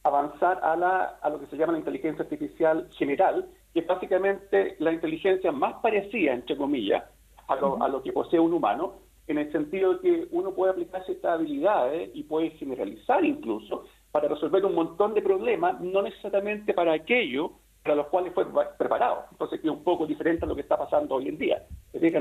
avanzar 0.03 0.59
a, 0.63 0.75
la, 0.75 1.17
a 1.21 1.29
lo 1.29 1.39
que 1.39 1.45
se 1.47 1.57
llama 1.57 1.73
la 1.73 1.79
inteligencia 1.79 2.23
artificial 2.23 2.87
general, 2.91 3.47
que 3.73 3.81
es 3.81 3.87
básicamente 3.87 4.75
la 4.79 4.91
inteligencia 4.91 5.51
más 5.51 5.75
parecida, 5.81 6.33
entre 6.33 6.57
comillas, 6.57 7.03
a 7.47 7.55
lo, 7.55 7.81
a 7.83 7.89
lo 7.89 8.01
que 8.01 8.11
posee 8.11 8.39
un 8.39 8.53
humano, 8.53 8.95
en 9.27 9.37
el 9.37 9.51
sentido 9.51 9.95
de 9.95 9.99
que 9.99 10.27
uno 10.31 10.53
puede 10.53 10.71
aplicar 10.71 11.05
ciertas 11.05 11.39
habilidades 11.39 12.11
y 12.13 12.23
puede 12.23 12.51
generalizar 12.51 13.23
incluso 13.23 13.85
para 14.11 14.27
resolver 14.27 14.63
un 14.65 14.75
montón 14.75 15.13
de 15.13 15.21
problemas, 15.21 15.79
no 15.81 16.01
necesariamente 16.01 16.73
para 16.73 16.93
aquello 16.93 17.53
para 17.83 17.95
los 17.95 18.07
cuales 18.07 18.33
fue 18.33 18.45
preparado. 18.77 19.25
Entonces, 19.31 19.59
es 19.61 19.69
un 19.69 19.83
poco 19.83 20.07
diferente 20.07 20.45
a 20.45 20.47
lo 20.47 20.55
que 20.55 20.61
está 20.61 20.77
pasando 20.77 21.15
hoy 21.15 21.27
en 21.27 21.37
día. 21.37 21.63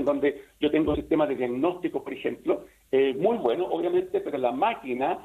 Donde 0.04 0.44
yo 0.60 0.70
tengo 0.70 0.94
sistemas 0.96 1.28
de 1.28 1.36
diagnóstico, 1.36 2.02
por 2.02 2.12
ejemplo, 2.12 2.64
eh, 2.90 3.14
muy 3.14 3.36
bueno, 3.38 3.66
obviamente, 3.66 4.20
pero 4.20 4.38
la 4.38 4.52
máquina 4.52 5.18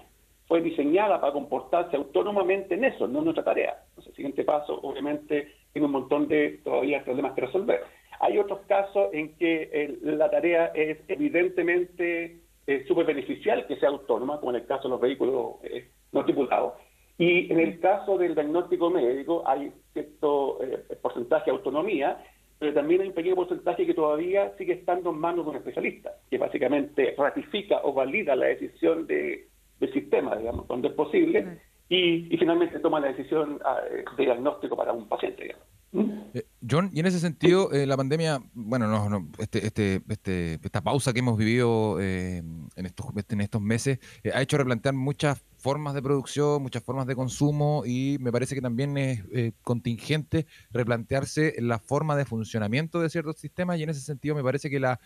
fue 0.47 0.61
diseñada 0.61 1.19
para 1.19 1.33
comportarse 1.33 1.97
autónomamente 1.97 2.75
en 2.75 2.85
eso, 2.85 3.07
no 3.07 3.19
en 3.19 3.25
nuestra 3.25 3.43
tarea. 3.43 3.83
Entonces, 3.89 4.11
el 4.11 4.15
siguiente 4.15 4.43
paso, 4.43 4.79
obviamente, 4.81 5.51
tiene 5.73 5.87
un 5.87 5.91
montón 5.91 6.27
de 6.27 6.59
todavía 6.63 7.03
problemas 7.03 7.33
que 7.33 7.41
resolver. 7.41 7.81
Hay 8.19 8.37
otros 8.37 8.61
casos 8.67 9.09
en 9.13 9.35
que 9.35 9.97
la 10.01 10.29
tarea 10.29 10.67
es 10.67 10.97
evidentemente 11.07 12.39
eh, 12.65 12.83
súper 12.87 13.05
beneficial 13.05 13.65
que 13.67 13.77
sea 13.77 13.89
autónoma, 13.89 14.39
como 14.39 14.51
en 14.51 14.57
el 14.57 14.65
caso 14.65 14.83
de 14.83 14.89
los 14.89 15.01
vehículos 15.01 15.55
eh, 15.63 15.89
no 16.11 16.25
tripulados. 16.25 16.73
Y 17.17 17.51
en 17.51 17.59
el 17.59 17.79
caso 17.79 18.17
del 18.17 18.35
diagnóstico 18.35 18.89
médico 18.89 19.43
hay 19.47 19.71
cierto 19.93 20.59
eh, 20.61 20.83
porcentaje 21.01 21.45
de 21.45 21.57
autonomía, 21.57 22.23
pero 22.59 22.73
también 22.73 23.01
hay 23.01 23.07
un 23.07 23.13
pequeño 23.13 23.35
porcentaje 23.35 23.85
que 23.85 23.93
todavía 23.93 24.53
sigue 24.57 24.73
estando 24.73 25.11
en 25.11 25.19
manos 25.19 25.45
de 25.45 25.51
un 25.51 25.57
especialista, 25.57 26.11
que 26.29 26.37
básicamente 26.37 27.15
ratifica 27.17 27.79
o 27.83 27.93
valida 27.93 28.35
la 28.35 28.47
decisión 28.47 29.07
de, 29.07 29.47
del 29.79 29.93
sistema, 29.93 30.35
digamos, 30.35 30.65
cuando 30.65 30.89
es 30.89 30.93
posible, 30.93 31.59
y, 31.89 32.35
finalmente 32.37 32.79
toma 32.79 32.99
la 32.99 33.07
decisión 33.07 33.59
ah, 33.63 33.79
de 34.17 34.23
diagnóstico 34.25 34.75
para 34.75 34.91
un 34.91 35.07
paciente, 35.07 35.43
digamos. 35.43 36.33
Eh, 36.61 36.67
John, 36.69 36.89
y 36.93 36.99
en 36.99 37.05
ese 37.05 37.19
sentido, 37.19 37.71
eh, 37.71 37.85
la 37.85 37.97
pandemia, 37.97 38.41
bueno, 38.53 38.87
no, 38.87 39.29
este, 39.37 39.65
este, 39.65 40.01
este, 40.07 40.59
esta 40.63 40.81
pausa 40.81 41.13
que 41.13 41.19
hemos 41.19 41.37
vivido 41.37 41.99
en, 41.99 42.69
estos, 42.75 43.07
en 43.29 43.41
estos 43.41 43.61
meses 43.61 43.99
ha 44.33 44.41
hecho 44.41 44.57
replantear 44.57 44.93
muchas 44.93 45.41
formas 45.57 45.93
de 45.93 46.01
producción, 46.01 46.61
muchas 46.61 46.83
formas 46.83 47.07
de 47.07 47.15
consumo 47.15 47.83
y 47.85 48.17
me 48.19 48.31
parece 48.31 48.55
que 48.55 48.61
también 48.61 48.97
es 48.97 49.23
eh, 49.31 49.51
contingente 49.63 50.45
replantearse 50.71 51.55
la 51.59 51.79
forma 51.79 52.15
de 52.15 52.25
funcionamiento 52.25 53.01
de 53.01 53.09
ciertos 53.09 53.37
sistemas 53.37 53.79
y 53.79 53.83
en 53.83 53.89
ese 53.89 54.01
sentido 54.01 54.35
me 54.35 54.43
parece 54.43 54.69
que 54.69 54.79
la, 54.79 54.99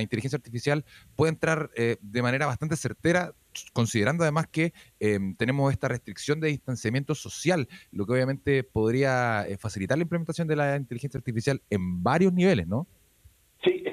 inteligencia 0.00 0.36
artificial 0.36 0.84
puede 1.16 1.32
entrar 1.32 1.70
eh, 1.74 1.96
de 2.00 2.22
manera 2.22 2.46
bastante 2.46 2.76
certera 2.76 3.34
considerando 3.72 4.22
además 4.22 4.46
que 4.48 4.72
em, 5.00 5.34
tenemos 5.36 5.72
esta 5.72 5.88
restricción 5.88 6.40
de 6.40 6.48
distanciamiento 6.48 7.14
social, 7.14 7.68
lo 7.92 8.06
que 8.06 8.12
obviamente 8.12 8.64
podría 8.64 9.46
eh, 9.46 9.56
facilitar 9.56 9.98
la 9.98 10.02
implementación 10.02 10.48
de 10.48 10.56
la 10.56 10.76
inteligencia 10.76 11.18
artificial 11.18 11.60
en 11.70 12.02
varios 12.02 12.32
niveles, 12.32 12.66
¿no? 12.66 12.86
Sí, 13.62 13.84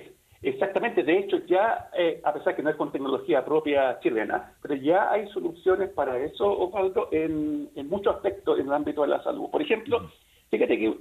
Exactamente, 0.41 1.01
de 1.03 1.17
hecho 1.17 1.37
ya, 1.47 1.89
eh, 1.97 2.21
a 2.23 2.31
pesar 2.31 2.55
que 2.55 2.61
no 2.61 2.69
es 2.69 2.75
con 2.75 2.91
tecnología 2.91 3.43
propia 3.43 3.99
chilena, 3.99 4.53
pero 4.61 4.75
ya 4.75 5.09
hay 5.09 5.27
soluciones 5.29 5.89
para 5.89 6.19
eso, 6.19 6.45
Osvaldo, 6.45 7.09
en, 7.11 7.67
en 7.75 7.89
muchos 7.89 8.15
aspectos 8.15 8.59
en 8.59 8.67
el 8.67 8.73
ámbito 8.73 9.01
de 9.01 9.07
la 9.07 9.23
salud. 9.23 9.49
Por 9.49 9.63
ejemplo, 9.63 10.11
fíjate 10.51 10.77
que 10.77 10.95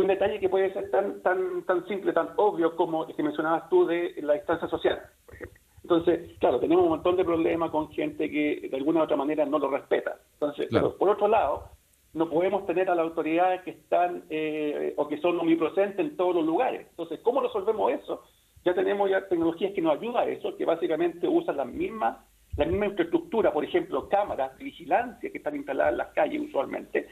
un 0.00 0.06
detalle 0.06 0.40
que 0.40 0.48
puede 0.48 0.72
ser 0.72 0.90
tan 0.90 1.22
tan 1.22 1.62
tan 1.64 1.86
simple, 1.86 2.12
tan 2.12 2.30
obvio 2.36 2.76
como 2.76 3.06
el 3.06 3.14
que 3.14 3.22
mencionabas 3.22 3.68
tú 3.68 3.86
de 3.86 4.14
la 4.22 4.34
distancia 4.34 4.68
social, 4.68 5.00
por 5.24 5.34
ejemplo. 5.34 5.60
Entonces, 5.86 6.36
claro, 6.40 6.58
tenemos 6.58 6.84
un 6.84 6.90
montón 6.90 7.16
de 7.16 7.24
problemas 7.24 7.70
con 7.70 7.90
gente 7.92 8.28
que 8.28 8.68
de 8.68 8.76
alguna 8.76 9.00
u 9.00 9.02
otra 9.04 9.16
manera 9.16 9.46
no 9.46 9.58
lo 9.58 9.70
respeta. 9.70 10.18
Entonces, 10.32 10.66
pero 10.70 10.96
por 10.96 11.10
otro 11.10 11.28
lado, 11.28 11.68
no 12.12 12.28
podemos 12.28 12.66
tener 12.66 12.90
a 12.90 12.94
las 12.94 13.04
autoridades 13.04 13.62
que 13.62 13.70
están 13.70 14.24
eh, 14.28 14.94
o 14.96 15.06
que 15.06 15.18
son 15.18 15.38
omnipresentes 15.38 15.98
en 15.98 16.16
todos 16.16 16.34
los 16.34 16.44
lugares. 16.44 16.86
Entonces, 16.90 17.20
¿cómo 17.22 17.40
resolvemos 17.40 17.92
eso? 17.92 18.22
ya 18.66 18.74
tenemos 18.74 19.08
ya 19.08 19.28
tecnologías 19.28 19.72
que 19.72 19.80
nos 19.80 19.96
ayudan 19.96 20.28
a 20.28 20.30
eso, 20.30 20.56
que 20.56 20.64
básicamente 20.64 21.28
usan 21.28 21.56
la 21.56 21.64
misma, 21.64 22.24
la 22.56 22.64
misma 22.64 22.86
infraestructura, 22.86 23.52
por 23.52 23.64
ejemplo, 23.64 24.08
cámaras 24.08 24.58
de 24.58 24.64
vigilancia 24.64 25.30
que 25.30 25.38
están 25.38 25.54
instaladas 25.54 25.92
en 25.92 25.98
las 25.98 26.08
calles 26.08 26.42
usualmente, 26.42 27.06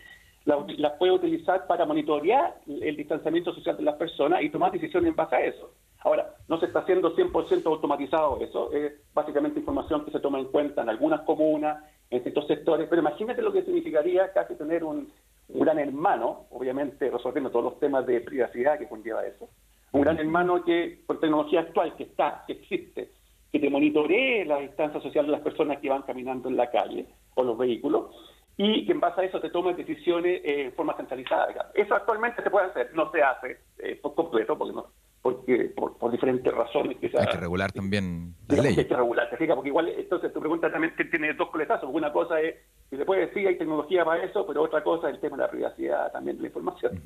las 0.45 0.93
puede 0.99 1.13
utilizar 1.13 1.69
para 1.69 1.87
monitorear 1.87 2.57
el 2.67 2.97
distanciamiento 2.97 3.55
social 3.55 3.77
de 3.77 3.85
las 3.85 3.95
personas 3.95 4.43
y 4.43 4.51
tomar 4.51 4.73
decisiones 4.73 5.11
en 5.11 5.17
base 5.17 5.37
a 5.37 5.45
eso. 5.45 5.71
Ahora, 6.05 6.35
no 6.49 6.61
se 6.61 6.67
está 6.67 6.81
haciendo 6.81 7.17
100% 7.17 7.65
automatizado 7.65 8.39
eso, 8.41 8.71
es 8.73 8.93
básicamente 9.15 9.59
información 9.59 10.05
que 10.05 10.11
se 10.11 10.21
toma 10.21 10.39
en 10.39 10.45
cuenta 10.47 10.83
en 10.83 10.91
algunas 10.91 11.23
comunas, 11.23 11.83
en 12.11 12.23
ciertos 12.23 12.47
sectores, 12.47 12.87
pero 12.91 13.01
imagínate 13.01 13.41
lo 13.41 13.53
que 13.53 13.63
significaría 13.63 14.31
casi 14.33 14.55
tener 14.55 14.85
un, 14.85 15.11
gran 15.49 15.79
hermano, 15.79 16.47
obviamente 16.51 17.11
resolviendo 17.11 17.51
todos 17.51 17.65
los 17.65 17.81
temas 17.81 18.07
de 18.07 18.21
privacidad 18.21 18.79
que 18.79 18.89
conlleva 18.89 19.27
eso, 19.27 19.49
un 19.93 20.03
gran 20.03 20.19
hermano 20.19 20.63
que, 20.63 21.01
por 21.07 21.21
tecnología 21.21 21.61
actual 21.61 21.97
que 21.97 22.05
está, 22.05 22.45
que 22.47 22.53
existe, 22.53 23.11
que 23.51 23.59
te 23.59 23.71
monitoree 23.71 24.45
la 24.45 24.59
distancia 24.59 25.01
social 25.01 25.25
de 25.25 25.33
las 25.33 25.41
personas 25.41 25.79
que 25.81 25.89
van 25.89 26.03
caminando 26.03 26.51
en 26.51 26.57
la 26.57 26.71
calle 26.71 27.07
o 27.35 27.45
los 27.45 27.57
vehículos, 27.57 28.11
y 28.59 28.85
que 28.85 28.93
en 28.93 29.01
base 29.01 29.23
a 29.23 29.25
eso 29.25 29.41
te 29.41 29.51
tomen 29.51 29.77
decisiones 29.77 30.43
en 30.45 30.73
forma 30.73 30.97
centralizada. 30.97 31.71
Eso 31.73 31.95
actualmente 31.95 32.43
se 32.43 32.51
puede 32.51 32.67
hacer, 32.67 32.91
no 32.95 33.11
se 33.11 33.23
hace 33.23 33.59
por 34.03 34.15
completo 34.15 34.59
porque 34.59 34.75
no 34.75 34.87
porque 35.25 35.73
por, 35.75 36.13
diferentes 36.13 36.53
razones 36.53 36.99
quizás. 36.99 37.23
Hay 37.23 37.33
que 37.33 37.39
regular 37.39 37.73
también 37.73 38.35
la 38.47 38.63
ley. 38.63 38.75
Hay 38.77 38.85
que 38.85 38.95
regular, 38.95 39.31
te 39.31 39.39
fijas, 39.39 39.55
porque 39.55 39.71
igual, 39.71 39.89
entonces 39.89 40.31
tu 40.35 40.39
pregunta 40.39 40.71
también 40.71 40.93
tiene 41.11 41.33
dos 41.33 41.49
coletazos. 41.49 41.89
Una 41.91 42.13
cosa 42.13 42.39
es, 42.43 42.57
si 42.91 42.99
se 42.99 43.07
puede 43.07 43.29
decir, 43.29 43.49
hay 43.49 43.57
tecnología 43.57 44.05
para 44.05 44.23
eso, 44.23 44.47
pero 44.47 44.61
otra 44.61 44.85
cosa 44.85 45.09
es 45.09 45.15
el 45.15 45.21
tema 45.23 45.39
de 45.39 45.45
la 45.45 45.51
privacidad 45.51 46.13
también 46.13 46.37
de 46.37 46.43
la 46.43 46.49
información. 46.49 47.03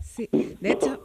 Sí, 0.00 0.28
de 0.32 0.72
hecho... 0.72 1.04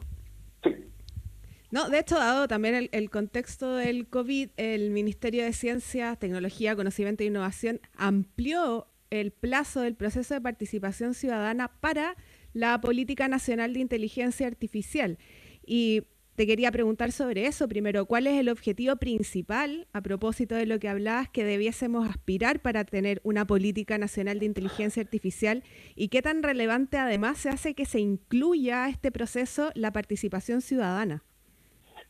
No, 1.70 1.88
de 1.88 2.00
hecho, 2.00 2.16
dado 2.16 2.48
también 2.48 2.74
el, 2.74 2.90
el, 2.92 3.12
contexto 3.12 3.76
del 3.76 4.08
COVID, 4.08 4.50
el 4.58 4.90
Ministerio 4.90 5.44
de 5.44 5.54
Ciencia, 5.54 6.16
Tecnología, 6.16 6.76
Conocimiento 6.76 7.22
e 7.22 7.28
Innovación 7.28 7.80
amplió 7.96 8.88
el 9.12 9.30
plazo 9.30 9.82
del 9.82 9.94
proceso 9.94 10.34
de 10.34 10.42
participación 10.42 11.14
ciudadana 11.14 11.68
para 11.80 12.16
la 12.54 12.80
Política 12.82 13.28
Nacional 13.28 13.74
de 13.74 13.80
Inteligencia 13.80 14.48
Artificial. 14.48 15.18
Y 15.66 16.04
te 16.40 16.48
quería 16.48 16.72
preguntar 16.72 17.12
sobre 17.12 17.48
eso. 17.48 17.68
Primero, 17.68 18.06
¿cuál 18.06 18.26
es 18.26 18.40
el 18.40 18.48
objetivo 18.48 18.96
principal, 18.96 19.88
a 19.92 20.02
propósito 20.02 20.56
de 20.56 20.66
lo 20.66 20.80
que 20.80 20.88
hablabas, 20.88 21.28
que 21.28 21.44
debiésemos 21.44 22.08
aspirar 22.08 22.62
para 22.62 22.86
tener 22.86 23.20
una 23.26 23.46
política 23.46 23.98
nacional 23.98 24.40
de 24.40 24.46
inteligencia 24.46 25.04
artificial? 25.04 25.64
¿Y 25.96 26.08
qué 26.08 26.22
tan 26.22 26.42
relevante 26.42 26.98
además 26.98 27.40
se 27.40 27.50
hace 27.50 27.74
que 27.74 27.86
se 27.86 28.00
incluya 28.00 28.86
a 28.86 28.90
este 28.90 29.12
proceso 29.12 29.72
la 29.76 29.92
participación 29.92 30.62
ciudadana? 30.62 31.26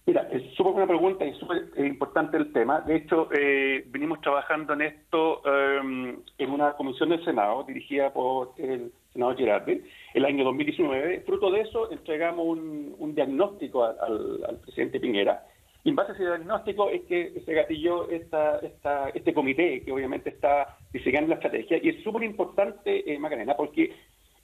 Mira, 0.06 0.30
es 0.32 0.44
súper 0.70 0.86
buena 0.86 0.88
pregunta 0.88 1.26
y 1.26 1.34
súper 1.40 1.70
eh, 1.76 1.88
importante 1.88 2.38
el 2.38 2.52
tema. 2.54 2.82
De 2.82 2.98
hecho, 2.98 3.30
eh, 3.34 3.84
venimos 3.88 4.22
trabajando 4.22 4.74
en 4.74 4.82
esto 4.82 5.42
eh, 5.46 6.16
en 6.38 6.50
una 6.50 6.74
comisión 6.74 7.10
del 7.10 7.24
Senado 7.26 7.64
dirigida 7.64 8.14
por 8.14 8.54
el 8.58 8.92
senador 9.14 9.36
Girardi 9.38 9.82
el 10.14 10.26
año 10.26 10.44
2019. 10.44 11.22
Fruto 11.26 11.52
de 11.52 11.62
eso, 11.62 11.92
entregamos 11.92 12.46
un, 12.46 13.16
diagnóstico 13.16 13.84
al, 13.84 14.60
presidente 14.64 15.00
Piñera. 15.00 15.44
Y 15.84 15.90
en 15.90 15.96
base 15.96 16.12
a 16.12 16.16
ese 16.16 16.26
diagnóstico 16.26 16.90
es 16.90 17.02
que 17.04 17.42
se 17.46 17.54
gatilló 17.54 18.10
esta, 18.10 18.60
esta, 18.60 19.10
este 19.10 19.34
comité 19.34 19.82
que 19.84 19.92
obviamente 19.92 20.30
está 20.30 20.78
diseñando 20.94 21.30
la 21.30 21.36
estrategia. 21.36 21.80
Y 21.82 21.90
es 21.90 22.04
súper 22.04 22.24
importante, 22.24 23.12
eh, 23.12 23.18
Macarena, 23.18 23.56
porque 23.56 23.96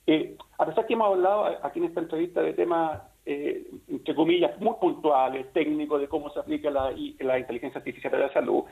eh, 0.07 0.35
a 0.57 0.65
pesar 0.65 0.87
que 0.87 0.93
hemos 0.93 1.07
hablado 1.07 1.45
aquí 1.61 1.79
en 1.79 1.85
esta 1.85 1.99
entrevista 1.99 2.41
de 2.41 2.53
temas, 2.53 3.01
eh, 3.25 3.65
entre 3.87 4.15
comillas, 4.15 4.59
muy 4.59 4.75
puntuales, 4.79 5.51
técnicos, 5.53 6.01
de 6.01 6.07
cómo 6.07 6.29
se 6.29 6.39
aplica 6.39 6.69
la, 6.69 6.93
la 7.19 7.39
inteligencia 7.39 7.79
artificial 7.79 8.11
de 8.11 8.19
la 8.19 8.33
salud, 8.33 8.63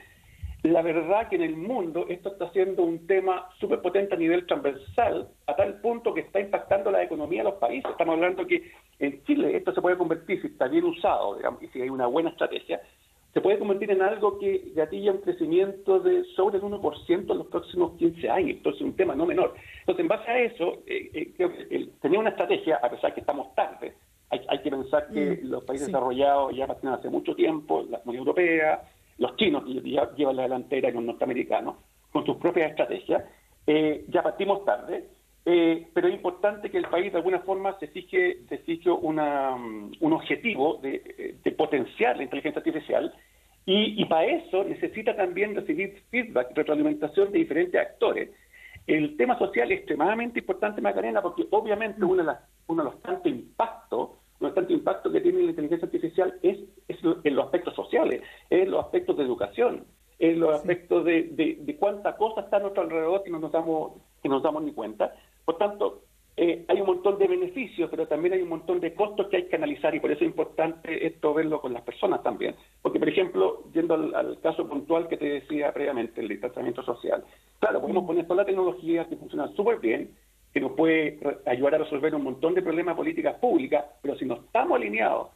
la 0.64 0.82
verdad 0.82 1.28
que 1.28 1.36
en 1.36 1.42
el 1.42 1.58
mundo 1.58 2.06
esto 2.08 2.30
está 2.30 2.50
siendo 2.52 2.84
un 2.84 3.06
tema 3.06 3.50
súper 3.60 3.82
potente 3.82 4.16
a 4.16 4.18
nivel 4.18 4.46
transversal, 4.46 5.28
a 5.46 5.56
tal 5.58 5.82
punto 5.82 6.14
que 6.14 6.22
está 6.22 6.40
impactando 6.40 6.90
la 6.90 7.04
economía 7.04 7.44
de 7.44 7.50
los 7.50 7.60
países. 7.60 7.92
Estamos 7.92 8.16
hablando 8.16 8.48
que 8.48 8.72
en 9.00 9.22
Chile 9.26 9.58
esto 9.58 9.74
se 9.74 9.82
puede 9.82 9.98
convertir, 9.98 10.42
si 10.42 10.48
está 10.48 10.70
bien 10.70 10.86
usado, 10.86 11.36
digamos, 11.36 11.62
y 11.62 11.68
si 11.68 11.82
hay 11.82 11.90
una 11.90 12.08
buena 12.08 12.30
estrategia, 12.30 12.82
se 13.34 13.42
puede 13.42 13.60
convertir 13.60 13.92
en 13.92 14.02
algo 14.02 14.40
que 14.40 14.72
gatilla 14.74 15.12
un 15.12 15.18
crecimiento 15.18 16.00
de 16.00 16.24
sobre 16.36 16.60
el 16.60 16.64
1% 16.64 17.32
en 17.32 17.38
los 17.38 17.48
próximos 17.48 17.98
15 17.98 18.30
años. 18.30 18.58
Entonces, 18.58 18.82
es 18.82 18.88
un 18.88 18.96
tema 18.96 19.16
no 19.16 19.26
menor. 19.26 19.56
Entonces, 19.80 20.02
en 20.02 20.08
base 20.08 20.32
a 20.32 20.40
eso, 20.40 20.84
eh, 20.86 21.34
eh, 21.38 21.90
tenía 22.00 22.20
una 22.20 22.30
estrategia, 22.30 22.80
a 22.82 22.90
pesar 22.90 23.14
que 23.14 23.22
estamos 23.22 23.54
tarde. 23.56 23.96
Hay, 24.48 24.60
que 24.60 24.70
pensar 24.72 25.08
que 25.10 25.40
mm, 25.44 25.50
los 25.50 25.64
países 25.64 25.88
desarrollados 25.88 26.56
ya 26.56 26.68
pasan 26.68 26.94
hace 26.94 27.10
mucho 27.10 27.36
tiempo, 27.36 27.84
la 27.90 28.02
Unión 28.06 28.22
Europea, 28.22 28.84
los 29.18 29.36
chinos 29.36 29.64
que 29.64 29.82
llevan 30.16 30.36
la 30.36 30.44
delantera 30.44 30.90
y 30.90 30.94
los 30.94 31.04
norteamericanos, 31.04 31.76
con 32.12 32.26
sus 32.26 32.38
propias 32.38 32.72
estrategias. 32.72 33.24
Eh, 33.68 34.06
ya 34.10 34.24
partimos 34.24 34.66
tarde, 34.66 35.10
eh, 35.46 35.88
pero 35.94 36.08
es 36.08 36.16
importante 36.16 36.70
que 36.70 36.78
el 36.78 36.88
país 36.88 37.12
de 37.12 37.18
alguna 37.18 37.40
forma 37.40 37.78
se 37.80 37.88
fije, 37.88 38.40
se 38.50 38.58
fije 38.60 38.90
una, 38.90 39.56
un 39.56 40.14
objetivo 40.14 40.80
de, 40.82 41.36
potenciar 41.58 42.18
la 42.18 42.24
inteligencia 42.24 42.60
artificial 42.60 43.14
y, 43.66 44.02
y, 44.02 44.06
para 44.06 44.26
eso 44.26 44.64
necesita 44.64 45.16
también 45.16 45.56
recibir 45.56 46.04
feedback, 46.10 46.52
retroalimentación 46.56 47.32
de 47.32 47.40
diferentes 47.40 47.80
actores. 47.80 48.30
El 48.86 49.16
tema 49.16 49.38
social 49.38 49.72
es 49.72 49.80
extremadamente 49.80 50.40
importante, 50.40 50.82
Macarena, 50.82 51.22
porque 51.22 51.46
obviamente 51.52 52.04
uno 52.04 52.18
de, 52.18 52.24
las, 52.24 52.40
uno 52.68 52.84
de 52.84 52.90
los 52.92 53.02
tantos 53.02 53.32
impactos 53.32 54.10
no 54.44 54.54
tanto 54.54 54.74
impacto 54.74 55.12
que 55.12 55.22
tiene 55.22 55.42
la 55.42 55.50
inteligencia 55.52 55.86
artificial 55.86 56.38
es, 56.44 56.60
en 56.90 57.36
los 57.36 57.46
aspectos 57.46 57.74
sociales, 57.74 58.22
en 58.50 58.70
los 58.70 58.84
aspectos 58.84 59.18
de 59.18 59.24
educación, 59.24 59.86
en 60.20 60.40
los 60.40 60.54
aspectos 60.54 61.06
de, 61.06 61.24
de, 61.60 61.78
cuánta 61.78 62.16
cosa 62.18 62.42
está 62.42 62.58
a 62.58 62.60
nuestro 62.60 62.84
alrededor 62.84 63.24
que 63.24 63.32
no 63.32 63.40
nos 63.40 63.52
damos, 63.52 63.94
que 64.22 64.30
nos 64.30 64.44
damos 64.44 64.64
ni 64.64 64.74
cuenta. 64.74 65.16
Por 65.46 65.58
tanto, 65.58 66.04
eh, 66.36 66.66
hay 66.68 66.82
un 66.82 66.88
montón 66.88 67.18
de 67.20 67.28
beneficios, 67.28 67.90
pero 67.90 68.08
también 68.08 68.34
hay 68.34 68.42
un 68.42 68.50
montón 68.50 68.80
de 68.80 68.94
costos 68.94 69.28
que 69.28 69.38
hay 69.38 69.48
que 69.48 69.56
analizar 69.56 69.96
y 69.96 70.00
por 70.00 70.12
eso 70.12 70.24
es 70.24 70.30
importante 70.30 71.06
esto 71.06 71.34
verlo 71.34 71.62
con 71.62 71.74
las 71.74 71.84
personas 71.84 72.22
también. 72.22 72.56
Porque, 72.82 73.00
por 73.00 73.08
ejemplo, 73.08 73.64
yendo 73.74 73.94
al, 73.94 74.40
caso 74.42 74.68
puntual 74.68 75.08
que 75.08 75.18
te 75.18 75.26
decía 75.26 75.72
previamente, 75.72 76.20
el 76.20 76.28
distanciamiento 76.28 76.84
social, 76.84 77.24
claro, 77.60 77.82
podemos 77.82 78.06
poner 78.06 78.26
toda 78.26 78.44
la 78.44 78.46
tecnología 78.46 79.08
que 79.08 79.16
funciona 79.16 79.48
súper 79.56 79.80
bien, 79.80 80.16
que 80.54 80.62
nos 80.62 80.74
puede 80.74 81.20
ayudar 81.46 81.76
a 81.76 81.78
resolver 81.80 82.14
un 82.14 82.24
montón 82.24 82.54
de 82.54 82.62
problemas 82.62 82.96
de 82.96 82.98
políticas 82.98 83.36
públicas, 83.40 83.86
pero 84.02 84.16
si 84.16 84.26
no 84.26 84.36
estamos 84.36 84.78
alineados 84.78 85.30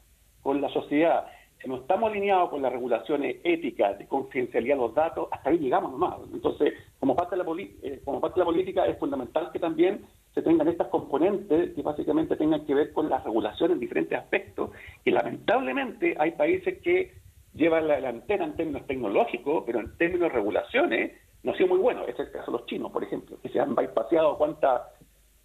con 0.44 0.62
la 0.62 0.70
sociedad, 0.70 1.26
si 1.62 1.68
no 1.68 1.78
estamos 1.78 2.12
alineados 2.12 2.50
con 2.52 2.62
las 2.62 2.72
regulaciones 2.72 3.38
éticas 3.44 3.98
de 3.98 4.08
confidencialidad 4.08 4.76
de 4.76 4.82
los 4.82 4.94
datos, 4.94 5.28
hasta 5.32 5.50
ahí 5.50 5.58
llegamos 5.58 5.92
nomás. 5.92 6.20
Entonces, 6.32 6.74
como 7.00 7.16
parte 7.16 7.36
de 7.36 7.44
la, 7.44 7.50
eh, 7.82 8.00
como 8.06 8.22
parte 8.22 8.36
de 8.36 8.42
la 8.42 8.52
política 8.52 8.86
es 8.86 8.98
fundamental 9.00 9.50
que 9.52 9.60
también 9.60 10.06
se 10.36 10.44
tengan 10.44 10.68
estas 10.68 10.88
componentes 10.90 11.74
que 11.74 11.82
básicamente 11.82 12.36
tengan 12.36 12.64
que 12.66 12.76
ver 12.76 12.94
con 12.94 13.10
las 13.10 13.24
regulaciones 13.24 13.74
en 13.74 13.80
diferentes 13.80 14.20
aspectos, 14.20 14.70
y 15.04 15.10
lamentablemente 15.10 16.16
hay 16.20 16.32
países 16.32 16.80
que 16.84 17.12
llevan 17.56 17.88
la 17.88 17.96
delantera 17.96 18.46
en 18.46 18.56
términos 18.56 18.86
tecnológicos, 18.86 19.64
pero 19.66 19.80
en 19.80 19.98
términos 19.98 20.30
de 20.30 20.36
regulaciones 20.36 21.12
no 21.42 21.52
ha 21.54 21.58
sido 21.58 21.70
muy 21.70 21.80
bueno. 21.80 22.04
Es 22.08 22.20
el 22.20 22.32
caso 22.32 22.52
de 22.52 22.58
los 22.60 22.68
chinos, 22.68 22.92
por 22.92 23.04
ejemplo, 23.04 23.38
que 23.42 23.50
se 23.50 23.60
han 23.60 23.74
bypassado 23.74 24.38
cuánta 24.38 24.92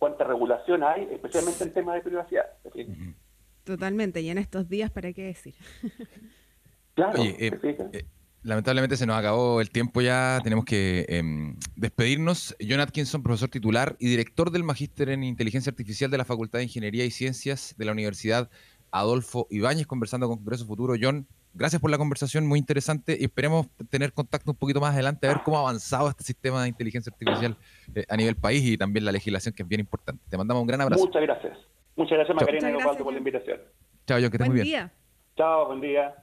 cuánta 0.03 0.25
regulación 0.25 0.83
hay, 0.83 1.07
especialmente 1.13 1.63
en 1.63 1.73
temas 1.73 1.95
de 1.95 2.01
privacidad. 2.01 2.47
Totalmente, 3.63 4.21
y 4.21 4.31
en 4.31 4.39
estos 4.39 4.69
días, 4.69 4.91
¿para 4.91 5.13
qué 5.13 5.23
decir? 5.27 5.55
claro, 6.97 7.23
eh, 7.23 7.37
eh, 7.93 8.05
lamentablemente 8.43 8.97
se 8.97 9.07
nos 9.07 9.17
acabó 9.17 9.61
el 9.61 9.71
tiempo 9.71 10.01
ya, 10.01 10.41
tenemos 10.43 10.65
que 10.65 11.07
em, 11.09 11.55
despedirnos. 11.77 12.57
John 12.61 12.81
Atkinson, 12.81 13.23
profesor 13.23 13.49
titular 13.49 13.95
y 14.01 14.09
director 14.09 14.51
del 14.51 14.65
Magíster 14.65 15.09
en 15.09 15.23
Inteligencia 15.23 15.71
Artificial 15.71 16.11
de 16.11 16.19
la 16.19 16.25
Facultad 16.25 16.59
de 16.59 16.65
Ingeniería 16.65 17.05
y 17.05 17.13
Ciencias 17.13 17.77
de 17.79 17.85
la 17.85 17.93
Universidad 17.93 18.51
Adolfo 18.91 19.47
Ibáñez, 19.51 19.87
conversando 19.87 20.27
con 20.27 20.39
Congreso 20.39 20.67
Futuro. 20.67 20.97
John, 21.01 21.29
gracias 21.55 21.81
por 21.81 21.91
la 21.91 21.99
conversación, 21.99 22.47
muy 22.47 22.59
interesante 22.59 23.17
y 23.19 23.25
esperemos 23.25 23.69
tener 23.91 24.13
contacto 24.13 24.51
un 24.51 24.57
poquito 24.57 24.81
más 24.81 24.95
adelante 24.95 25.27
a 25.27 25.31
ver 25.31 25.43
cómo 25.45 25.59
ha 25.59 25.61
avanzado 25.61 26.09
este 26.09 26.25
sistema 26.25 26.63
de 26.63 26.69
inteligencia 26.69 27.13
artificial 27.13 27.57
eh, 27.95 28.05
a 28.09 28.17
nivel 28.17 28.37
país 28.37 28.63
y 28.65 28.77
también 28.77 29.05
la 29.05 29.13
legislación 29.13 29.55
que 29.55 29.63
es 29.63 29.69
bien 29.69 29.81
importante. 29.81 30.23
Te 30.29 30.37
mandamos 30.37 30.63
un 30.63 30.67
gran 30.67 30.81
abrazo. 30.81 31.05
Muchas 31.05 31.23
gracias. 31.23 31.59
Muchas 31.97 32.19
gracias, 32.19 32.37
Macarena 32.37 32.71
y 32.71 32.75
Osvaldo, 32.75 33.05
por 33.05 33.13
la 33.13 33.19
invitación. 33.19 33.61
Chao, 34.07 34.19
yo 34.19 34.31
que 34.31 34.37
estés 34.37 34.49
muy 34.49 34.55
bien. 34.55 34.65
Día. 34.65 34.93
Chao, 35.37 35.67
buen 35.67 35.81
día. 35.81 36.15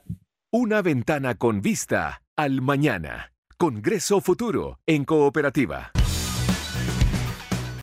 Una 0.50 0.82
ventana 0.82 1.36
con 1.36 1.60
vista 1.60 2.22
al 2.36 2.60
mañana. 2.60 3.32
Congreso 3.56 4.20
Futuro 4.20 4.78
en 4.86 5.04
Cooperativa. 5.04 5.92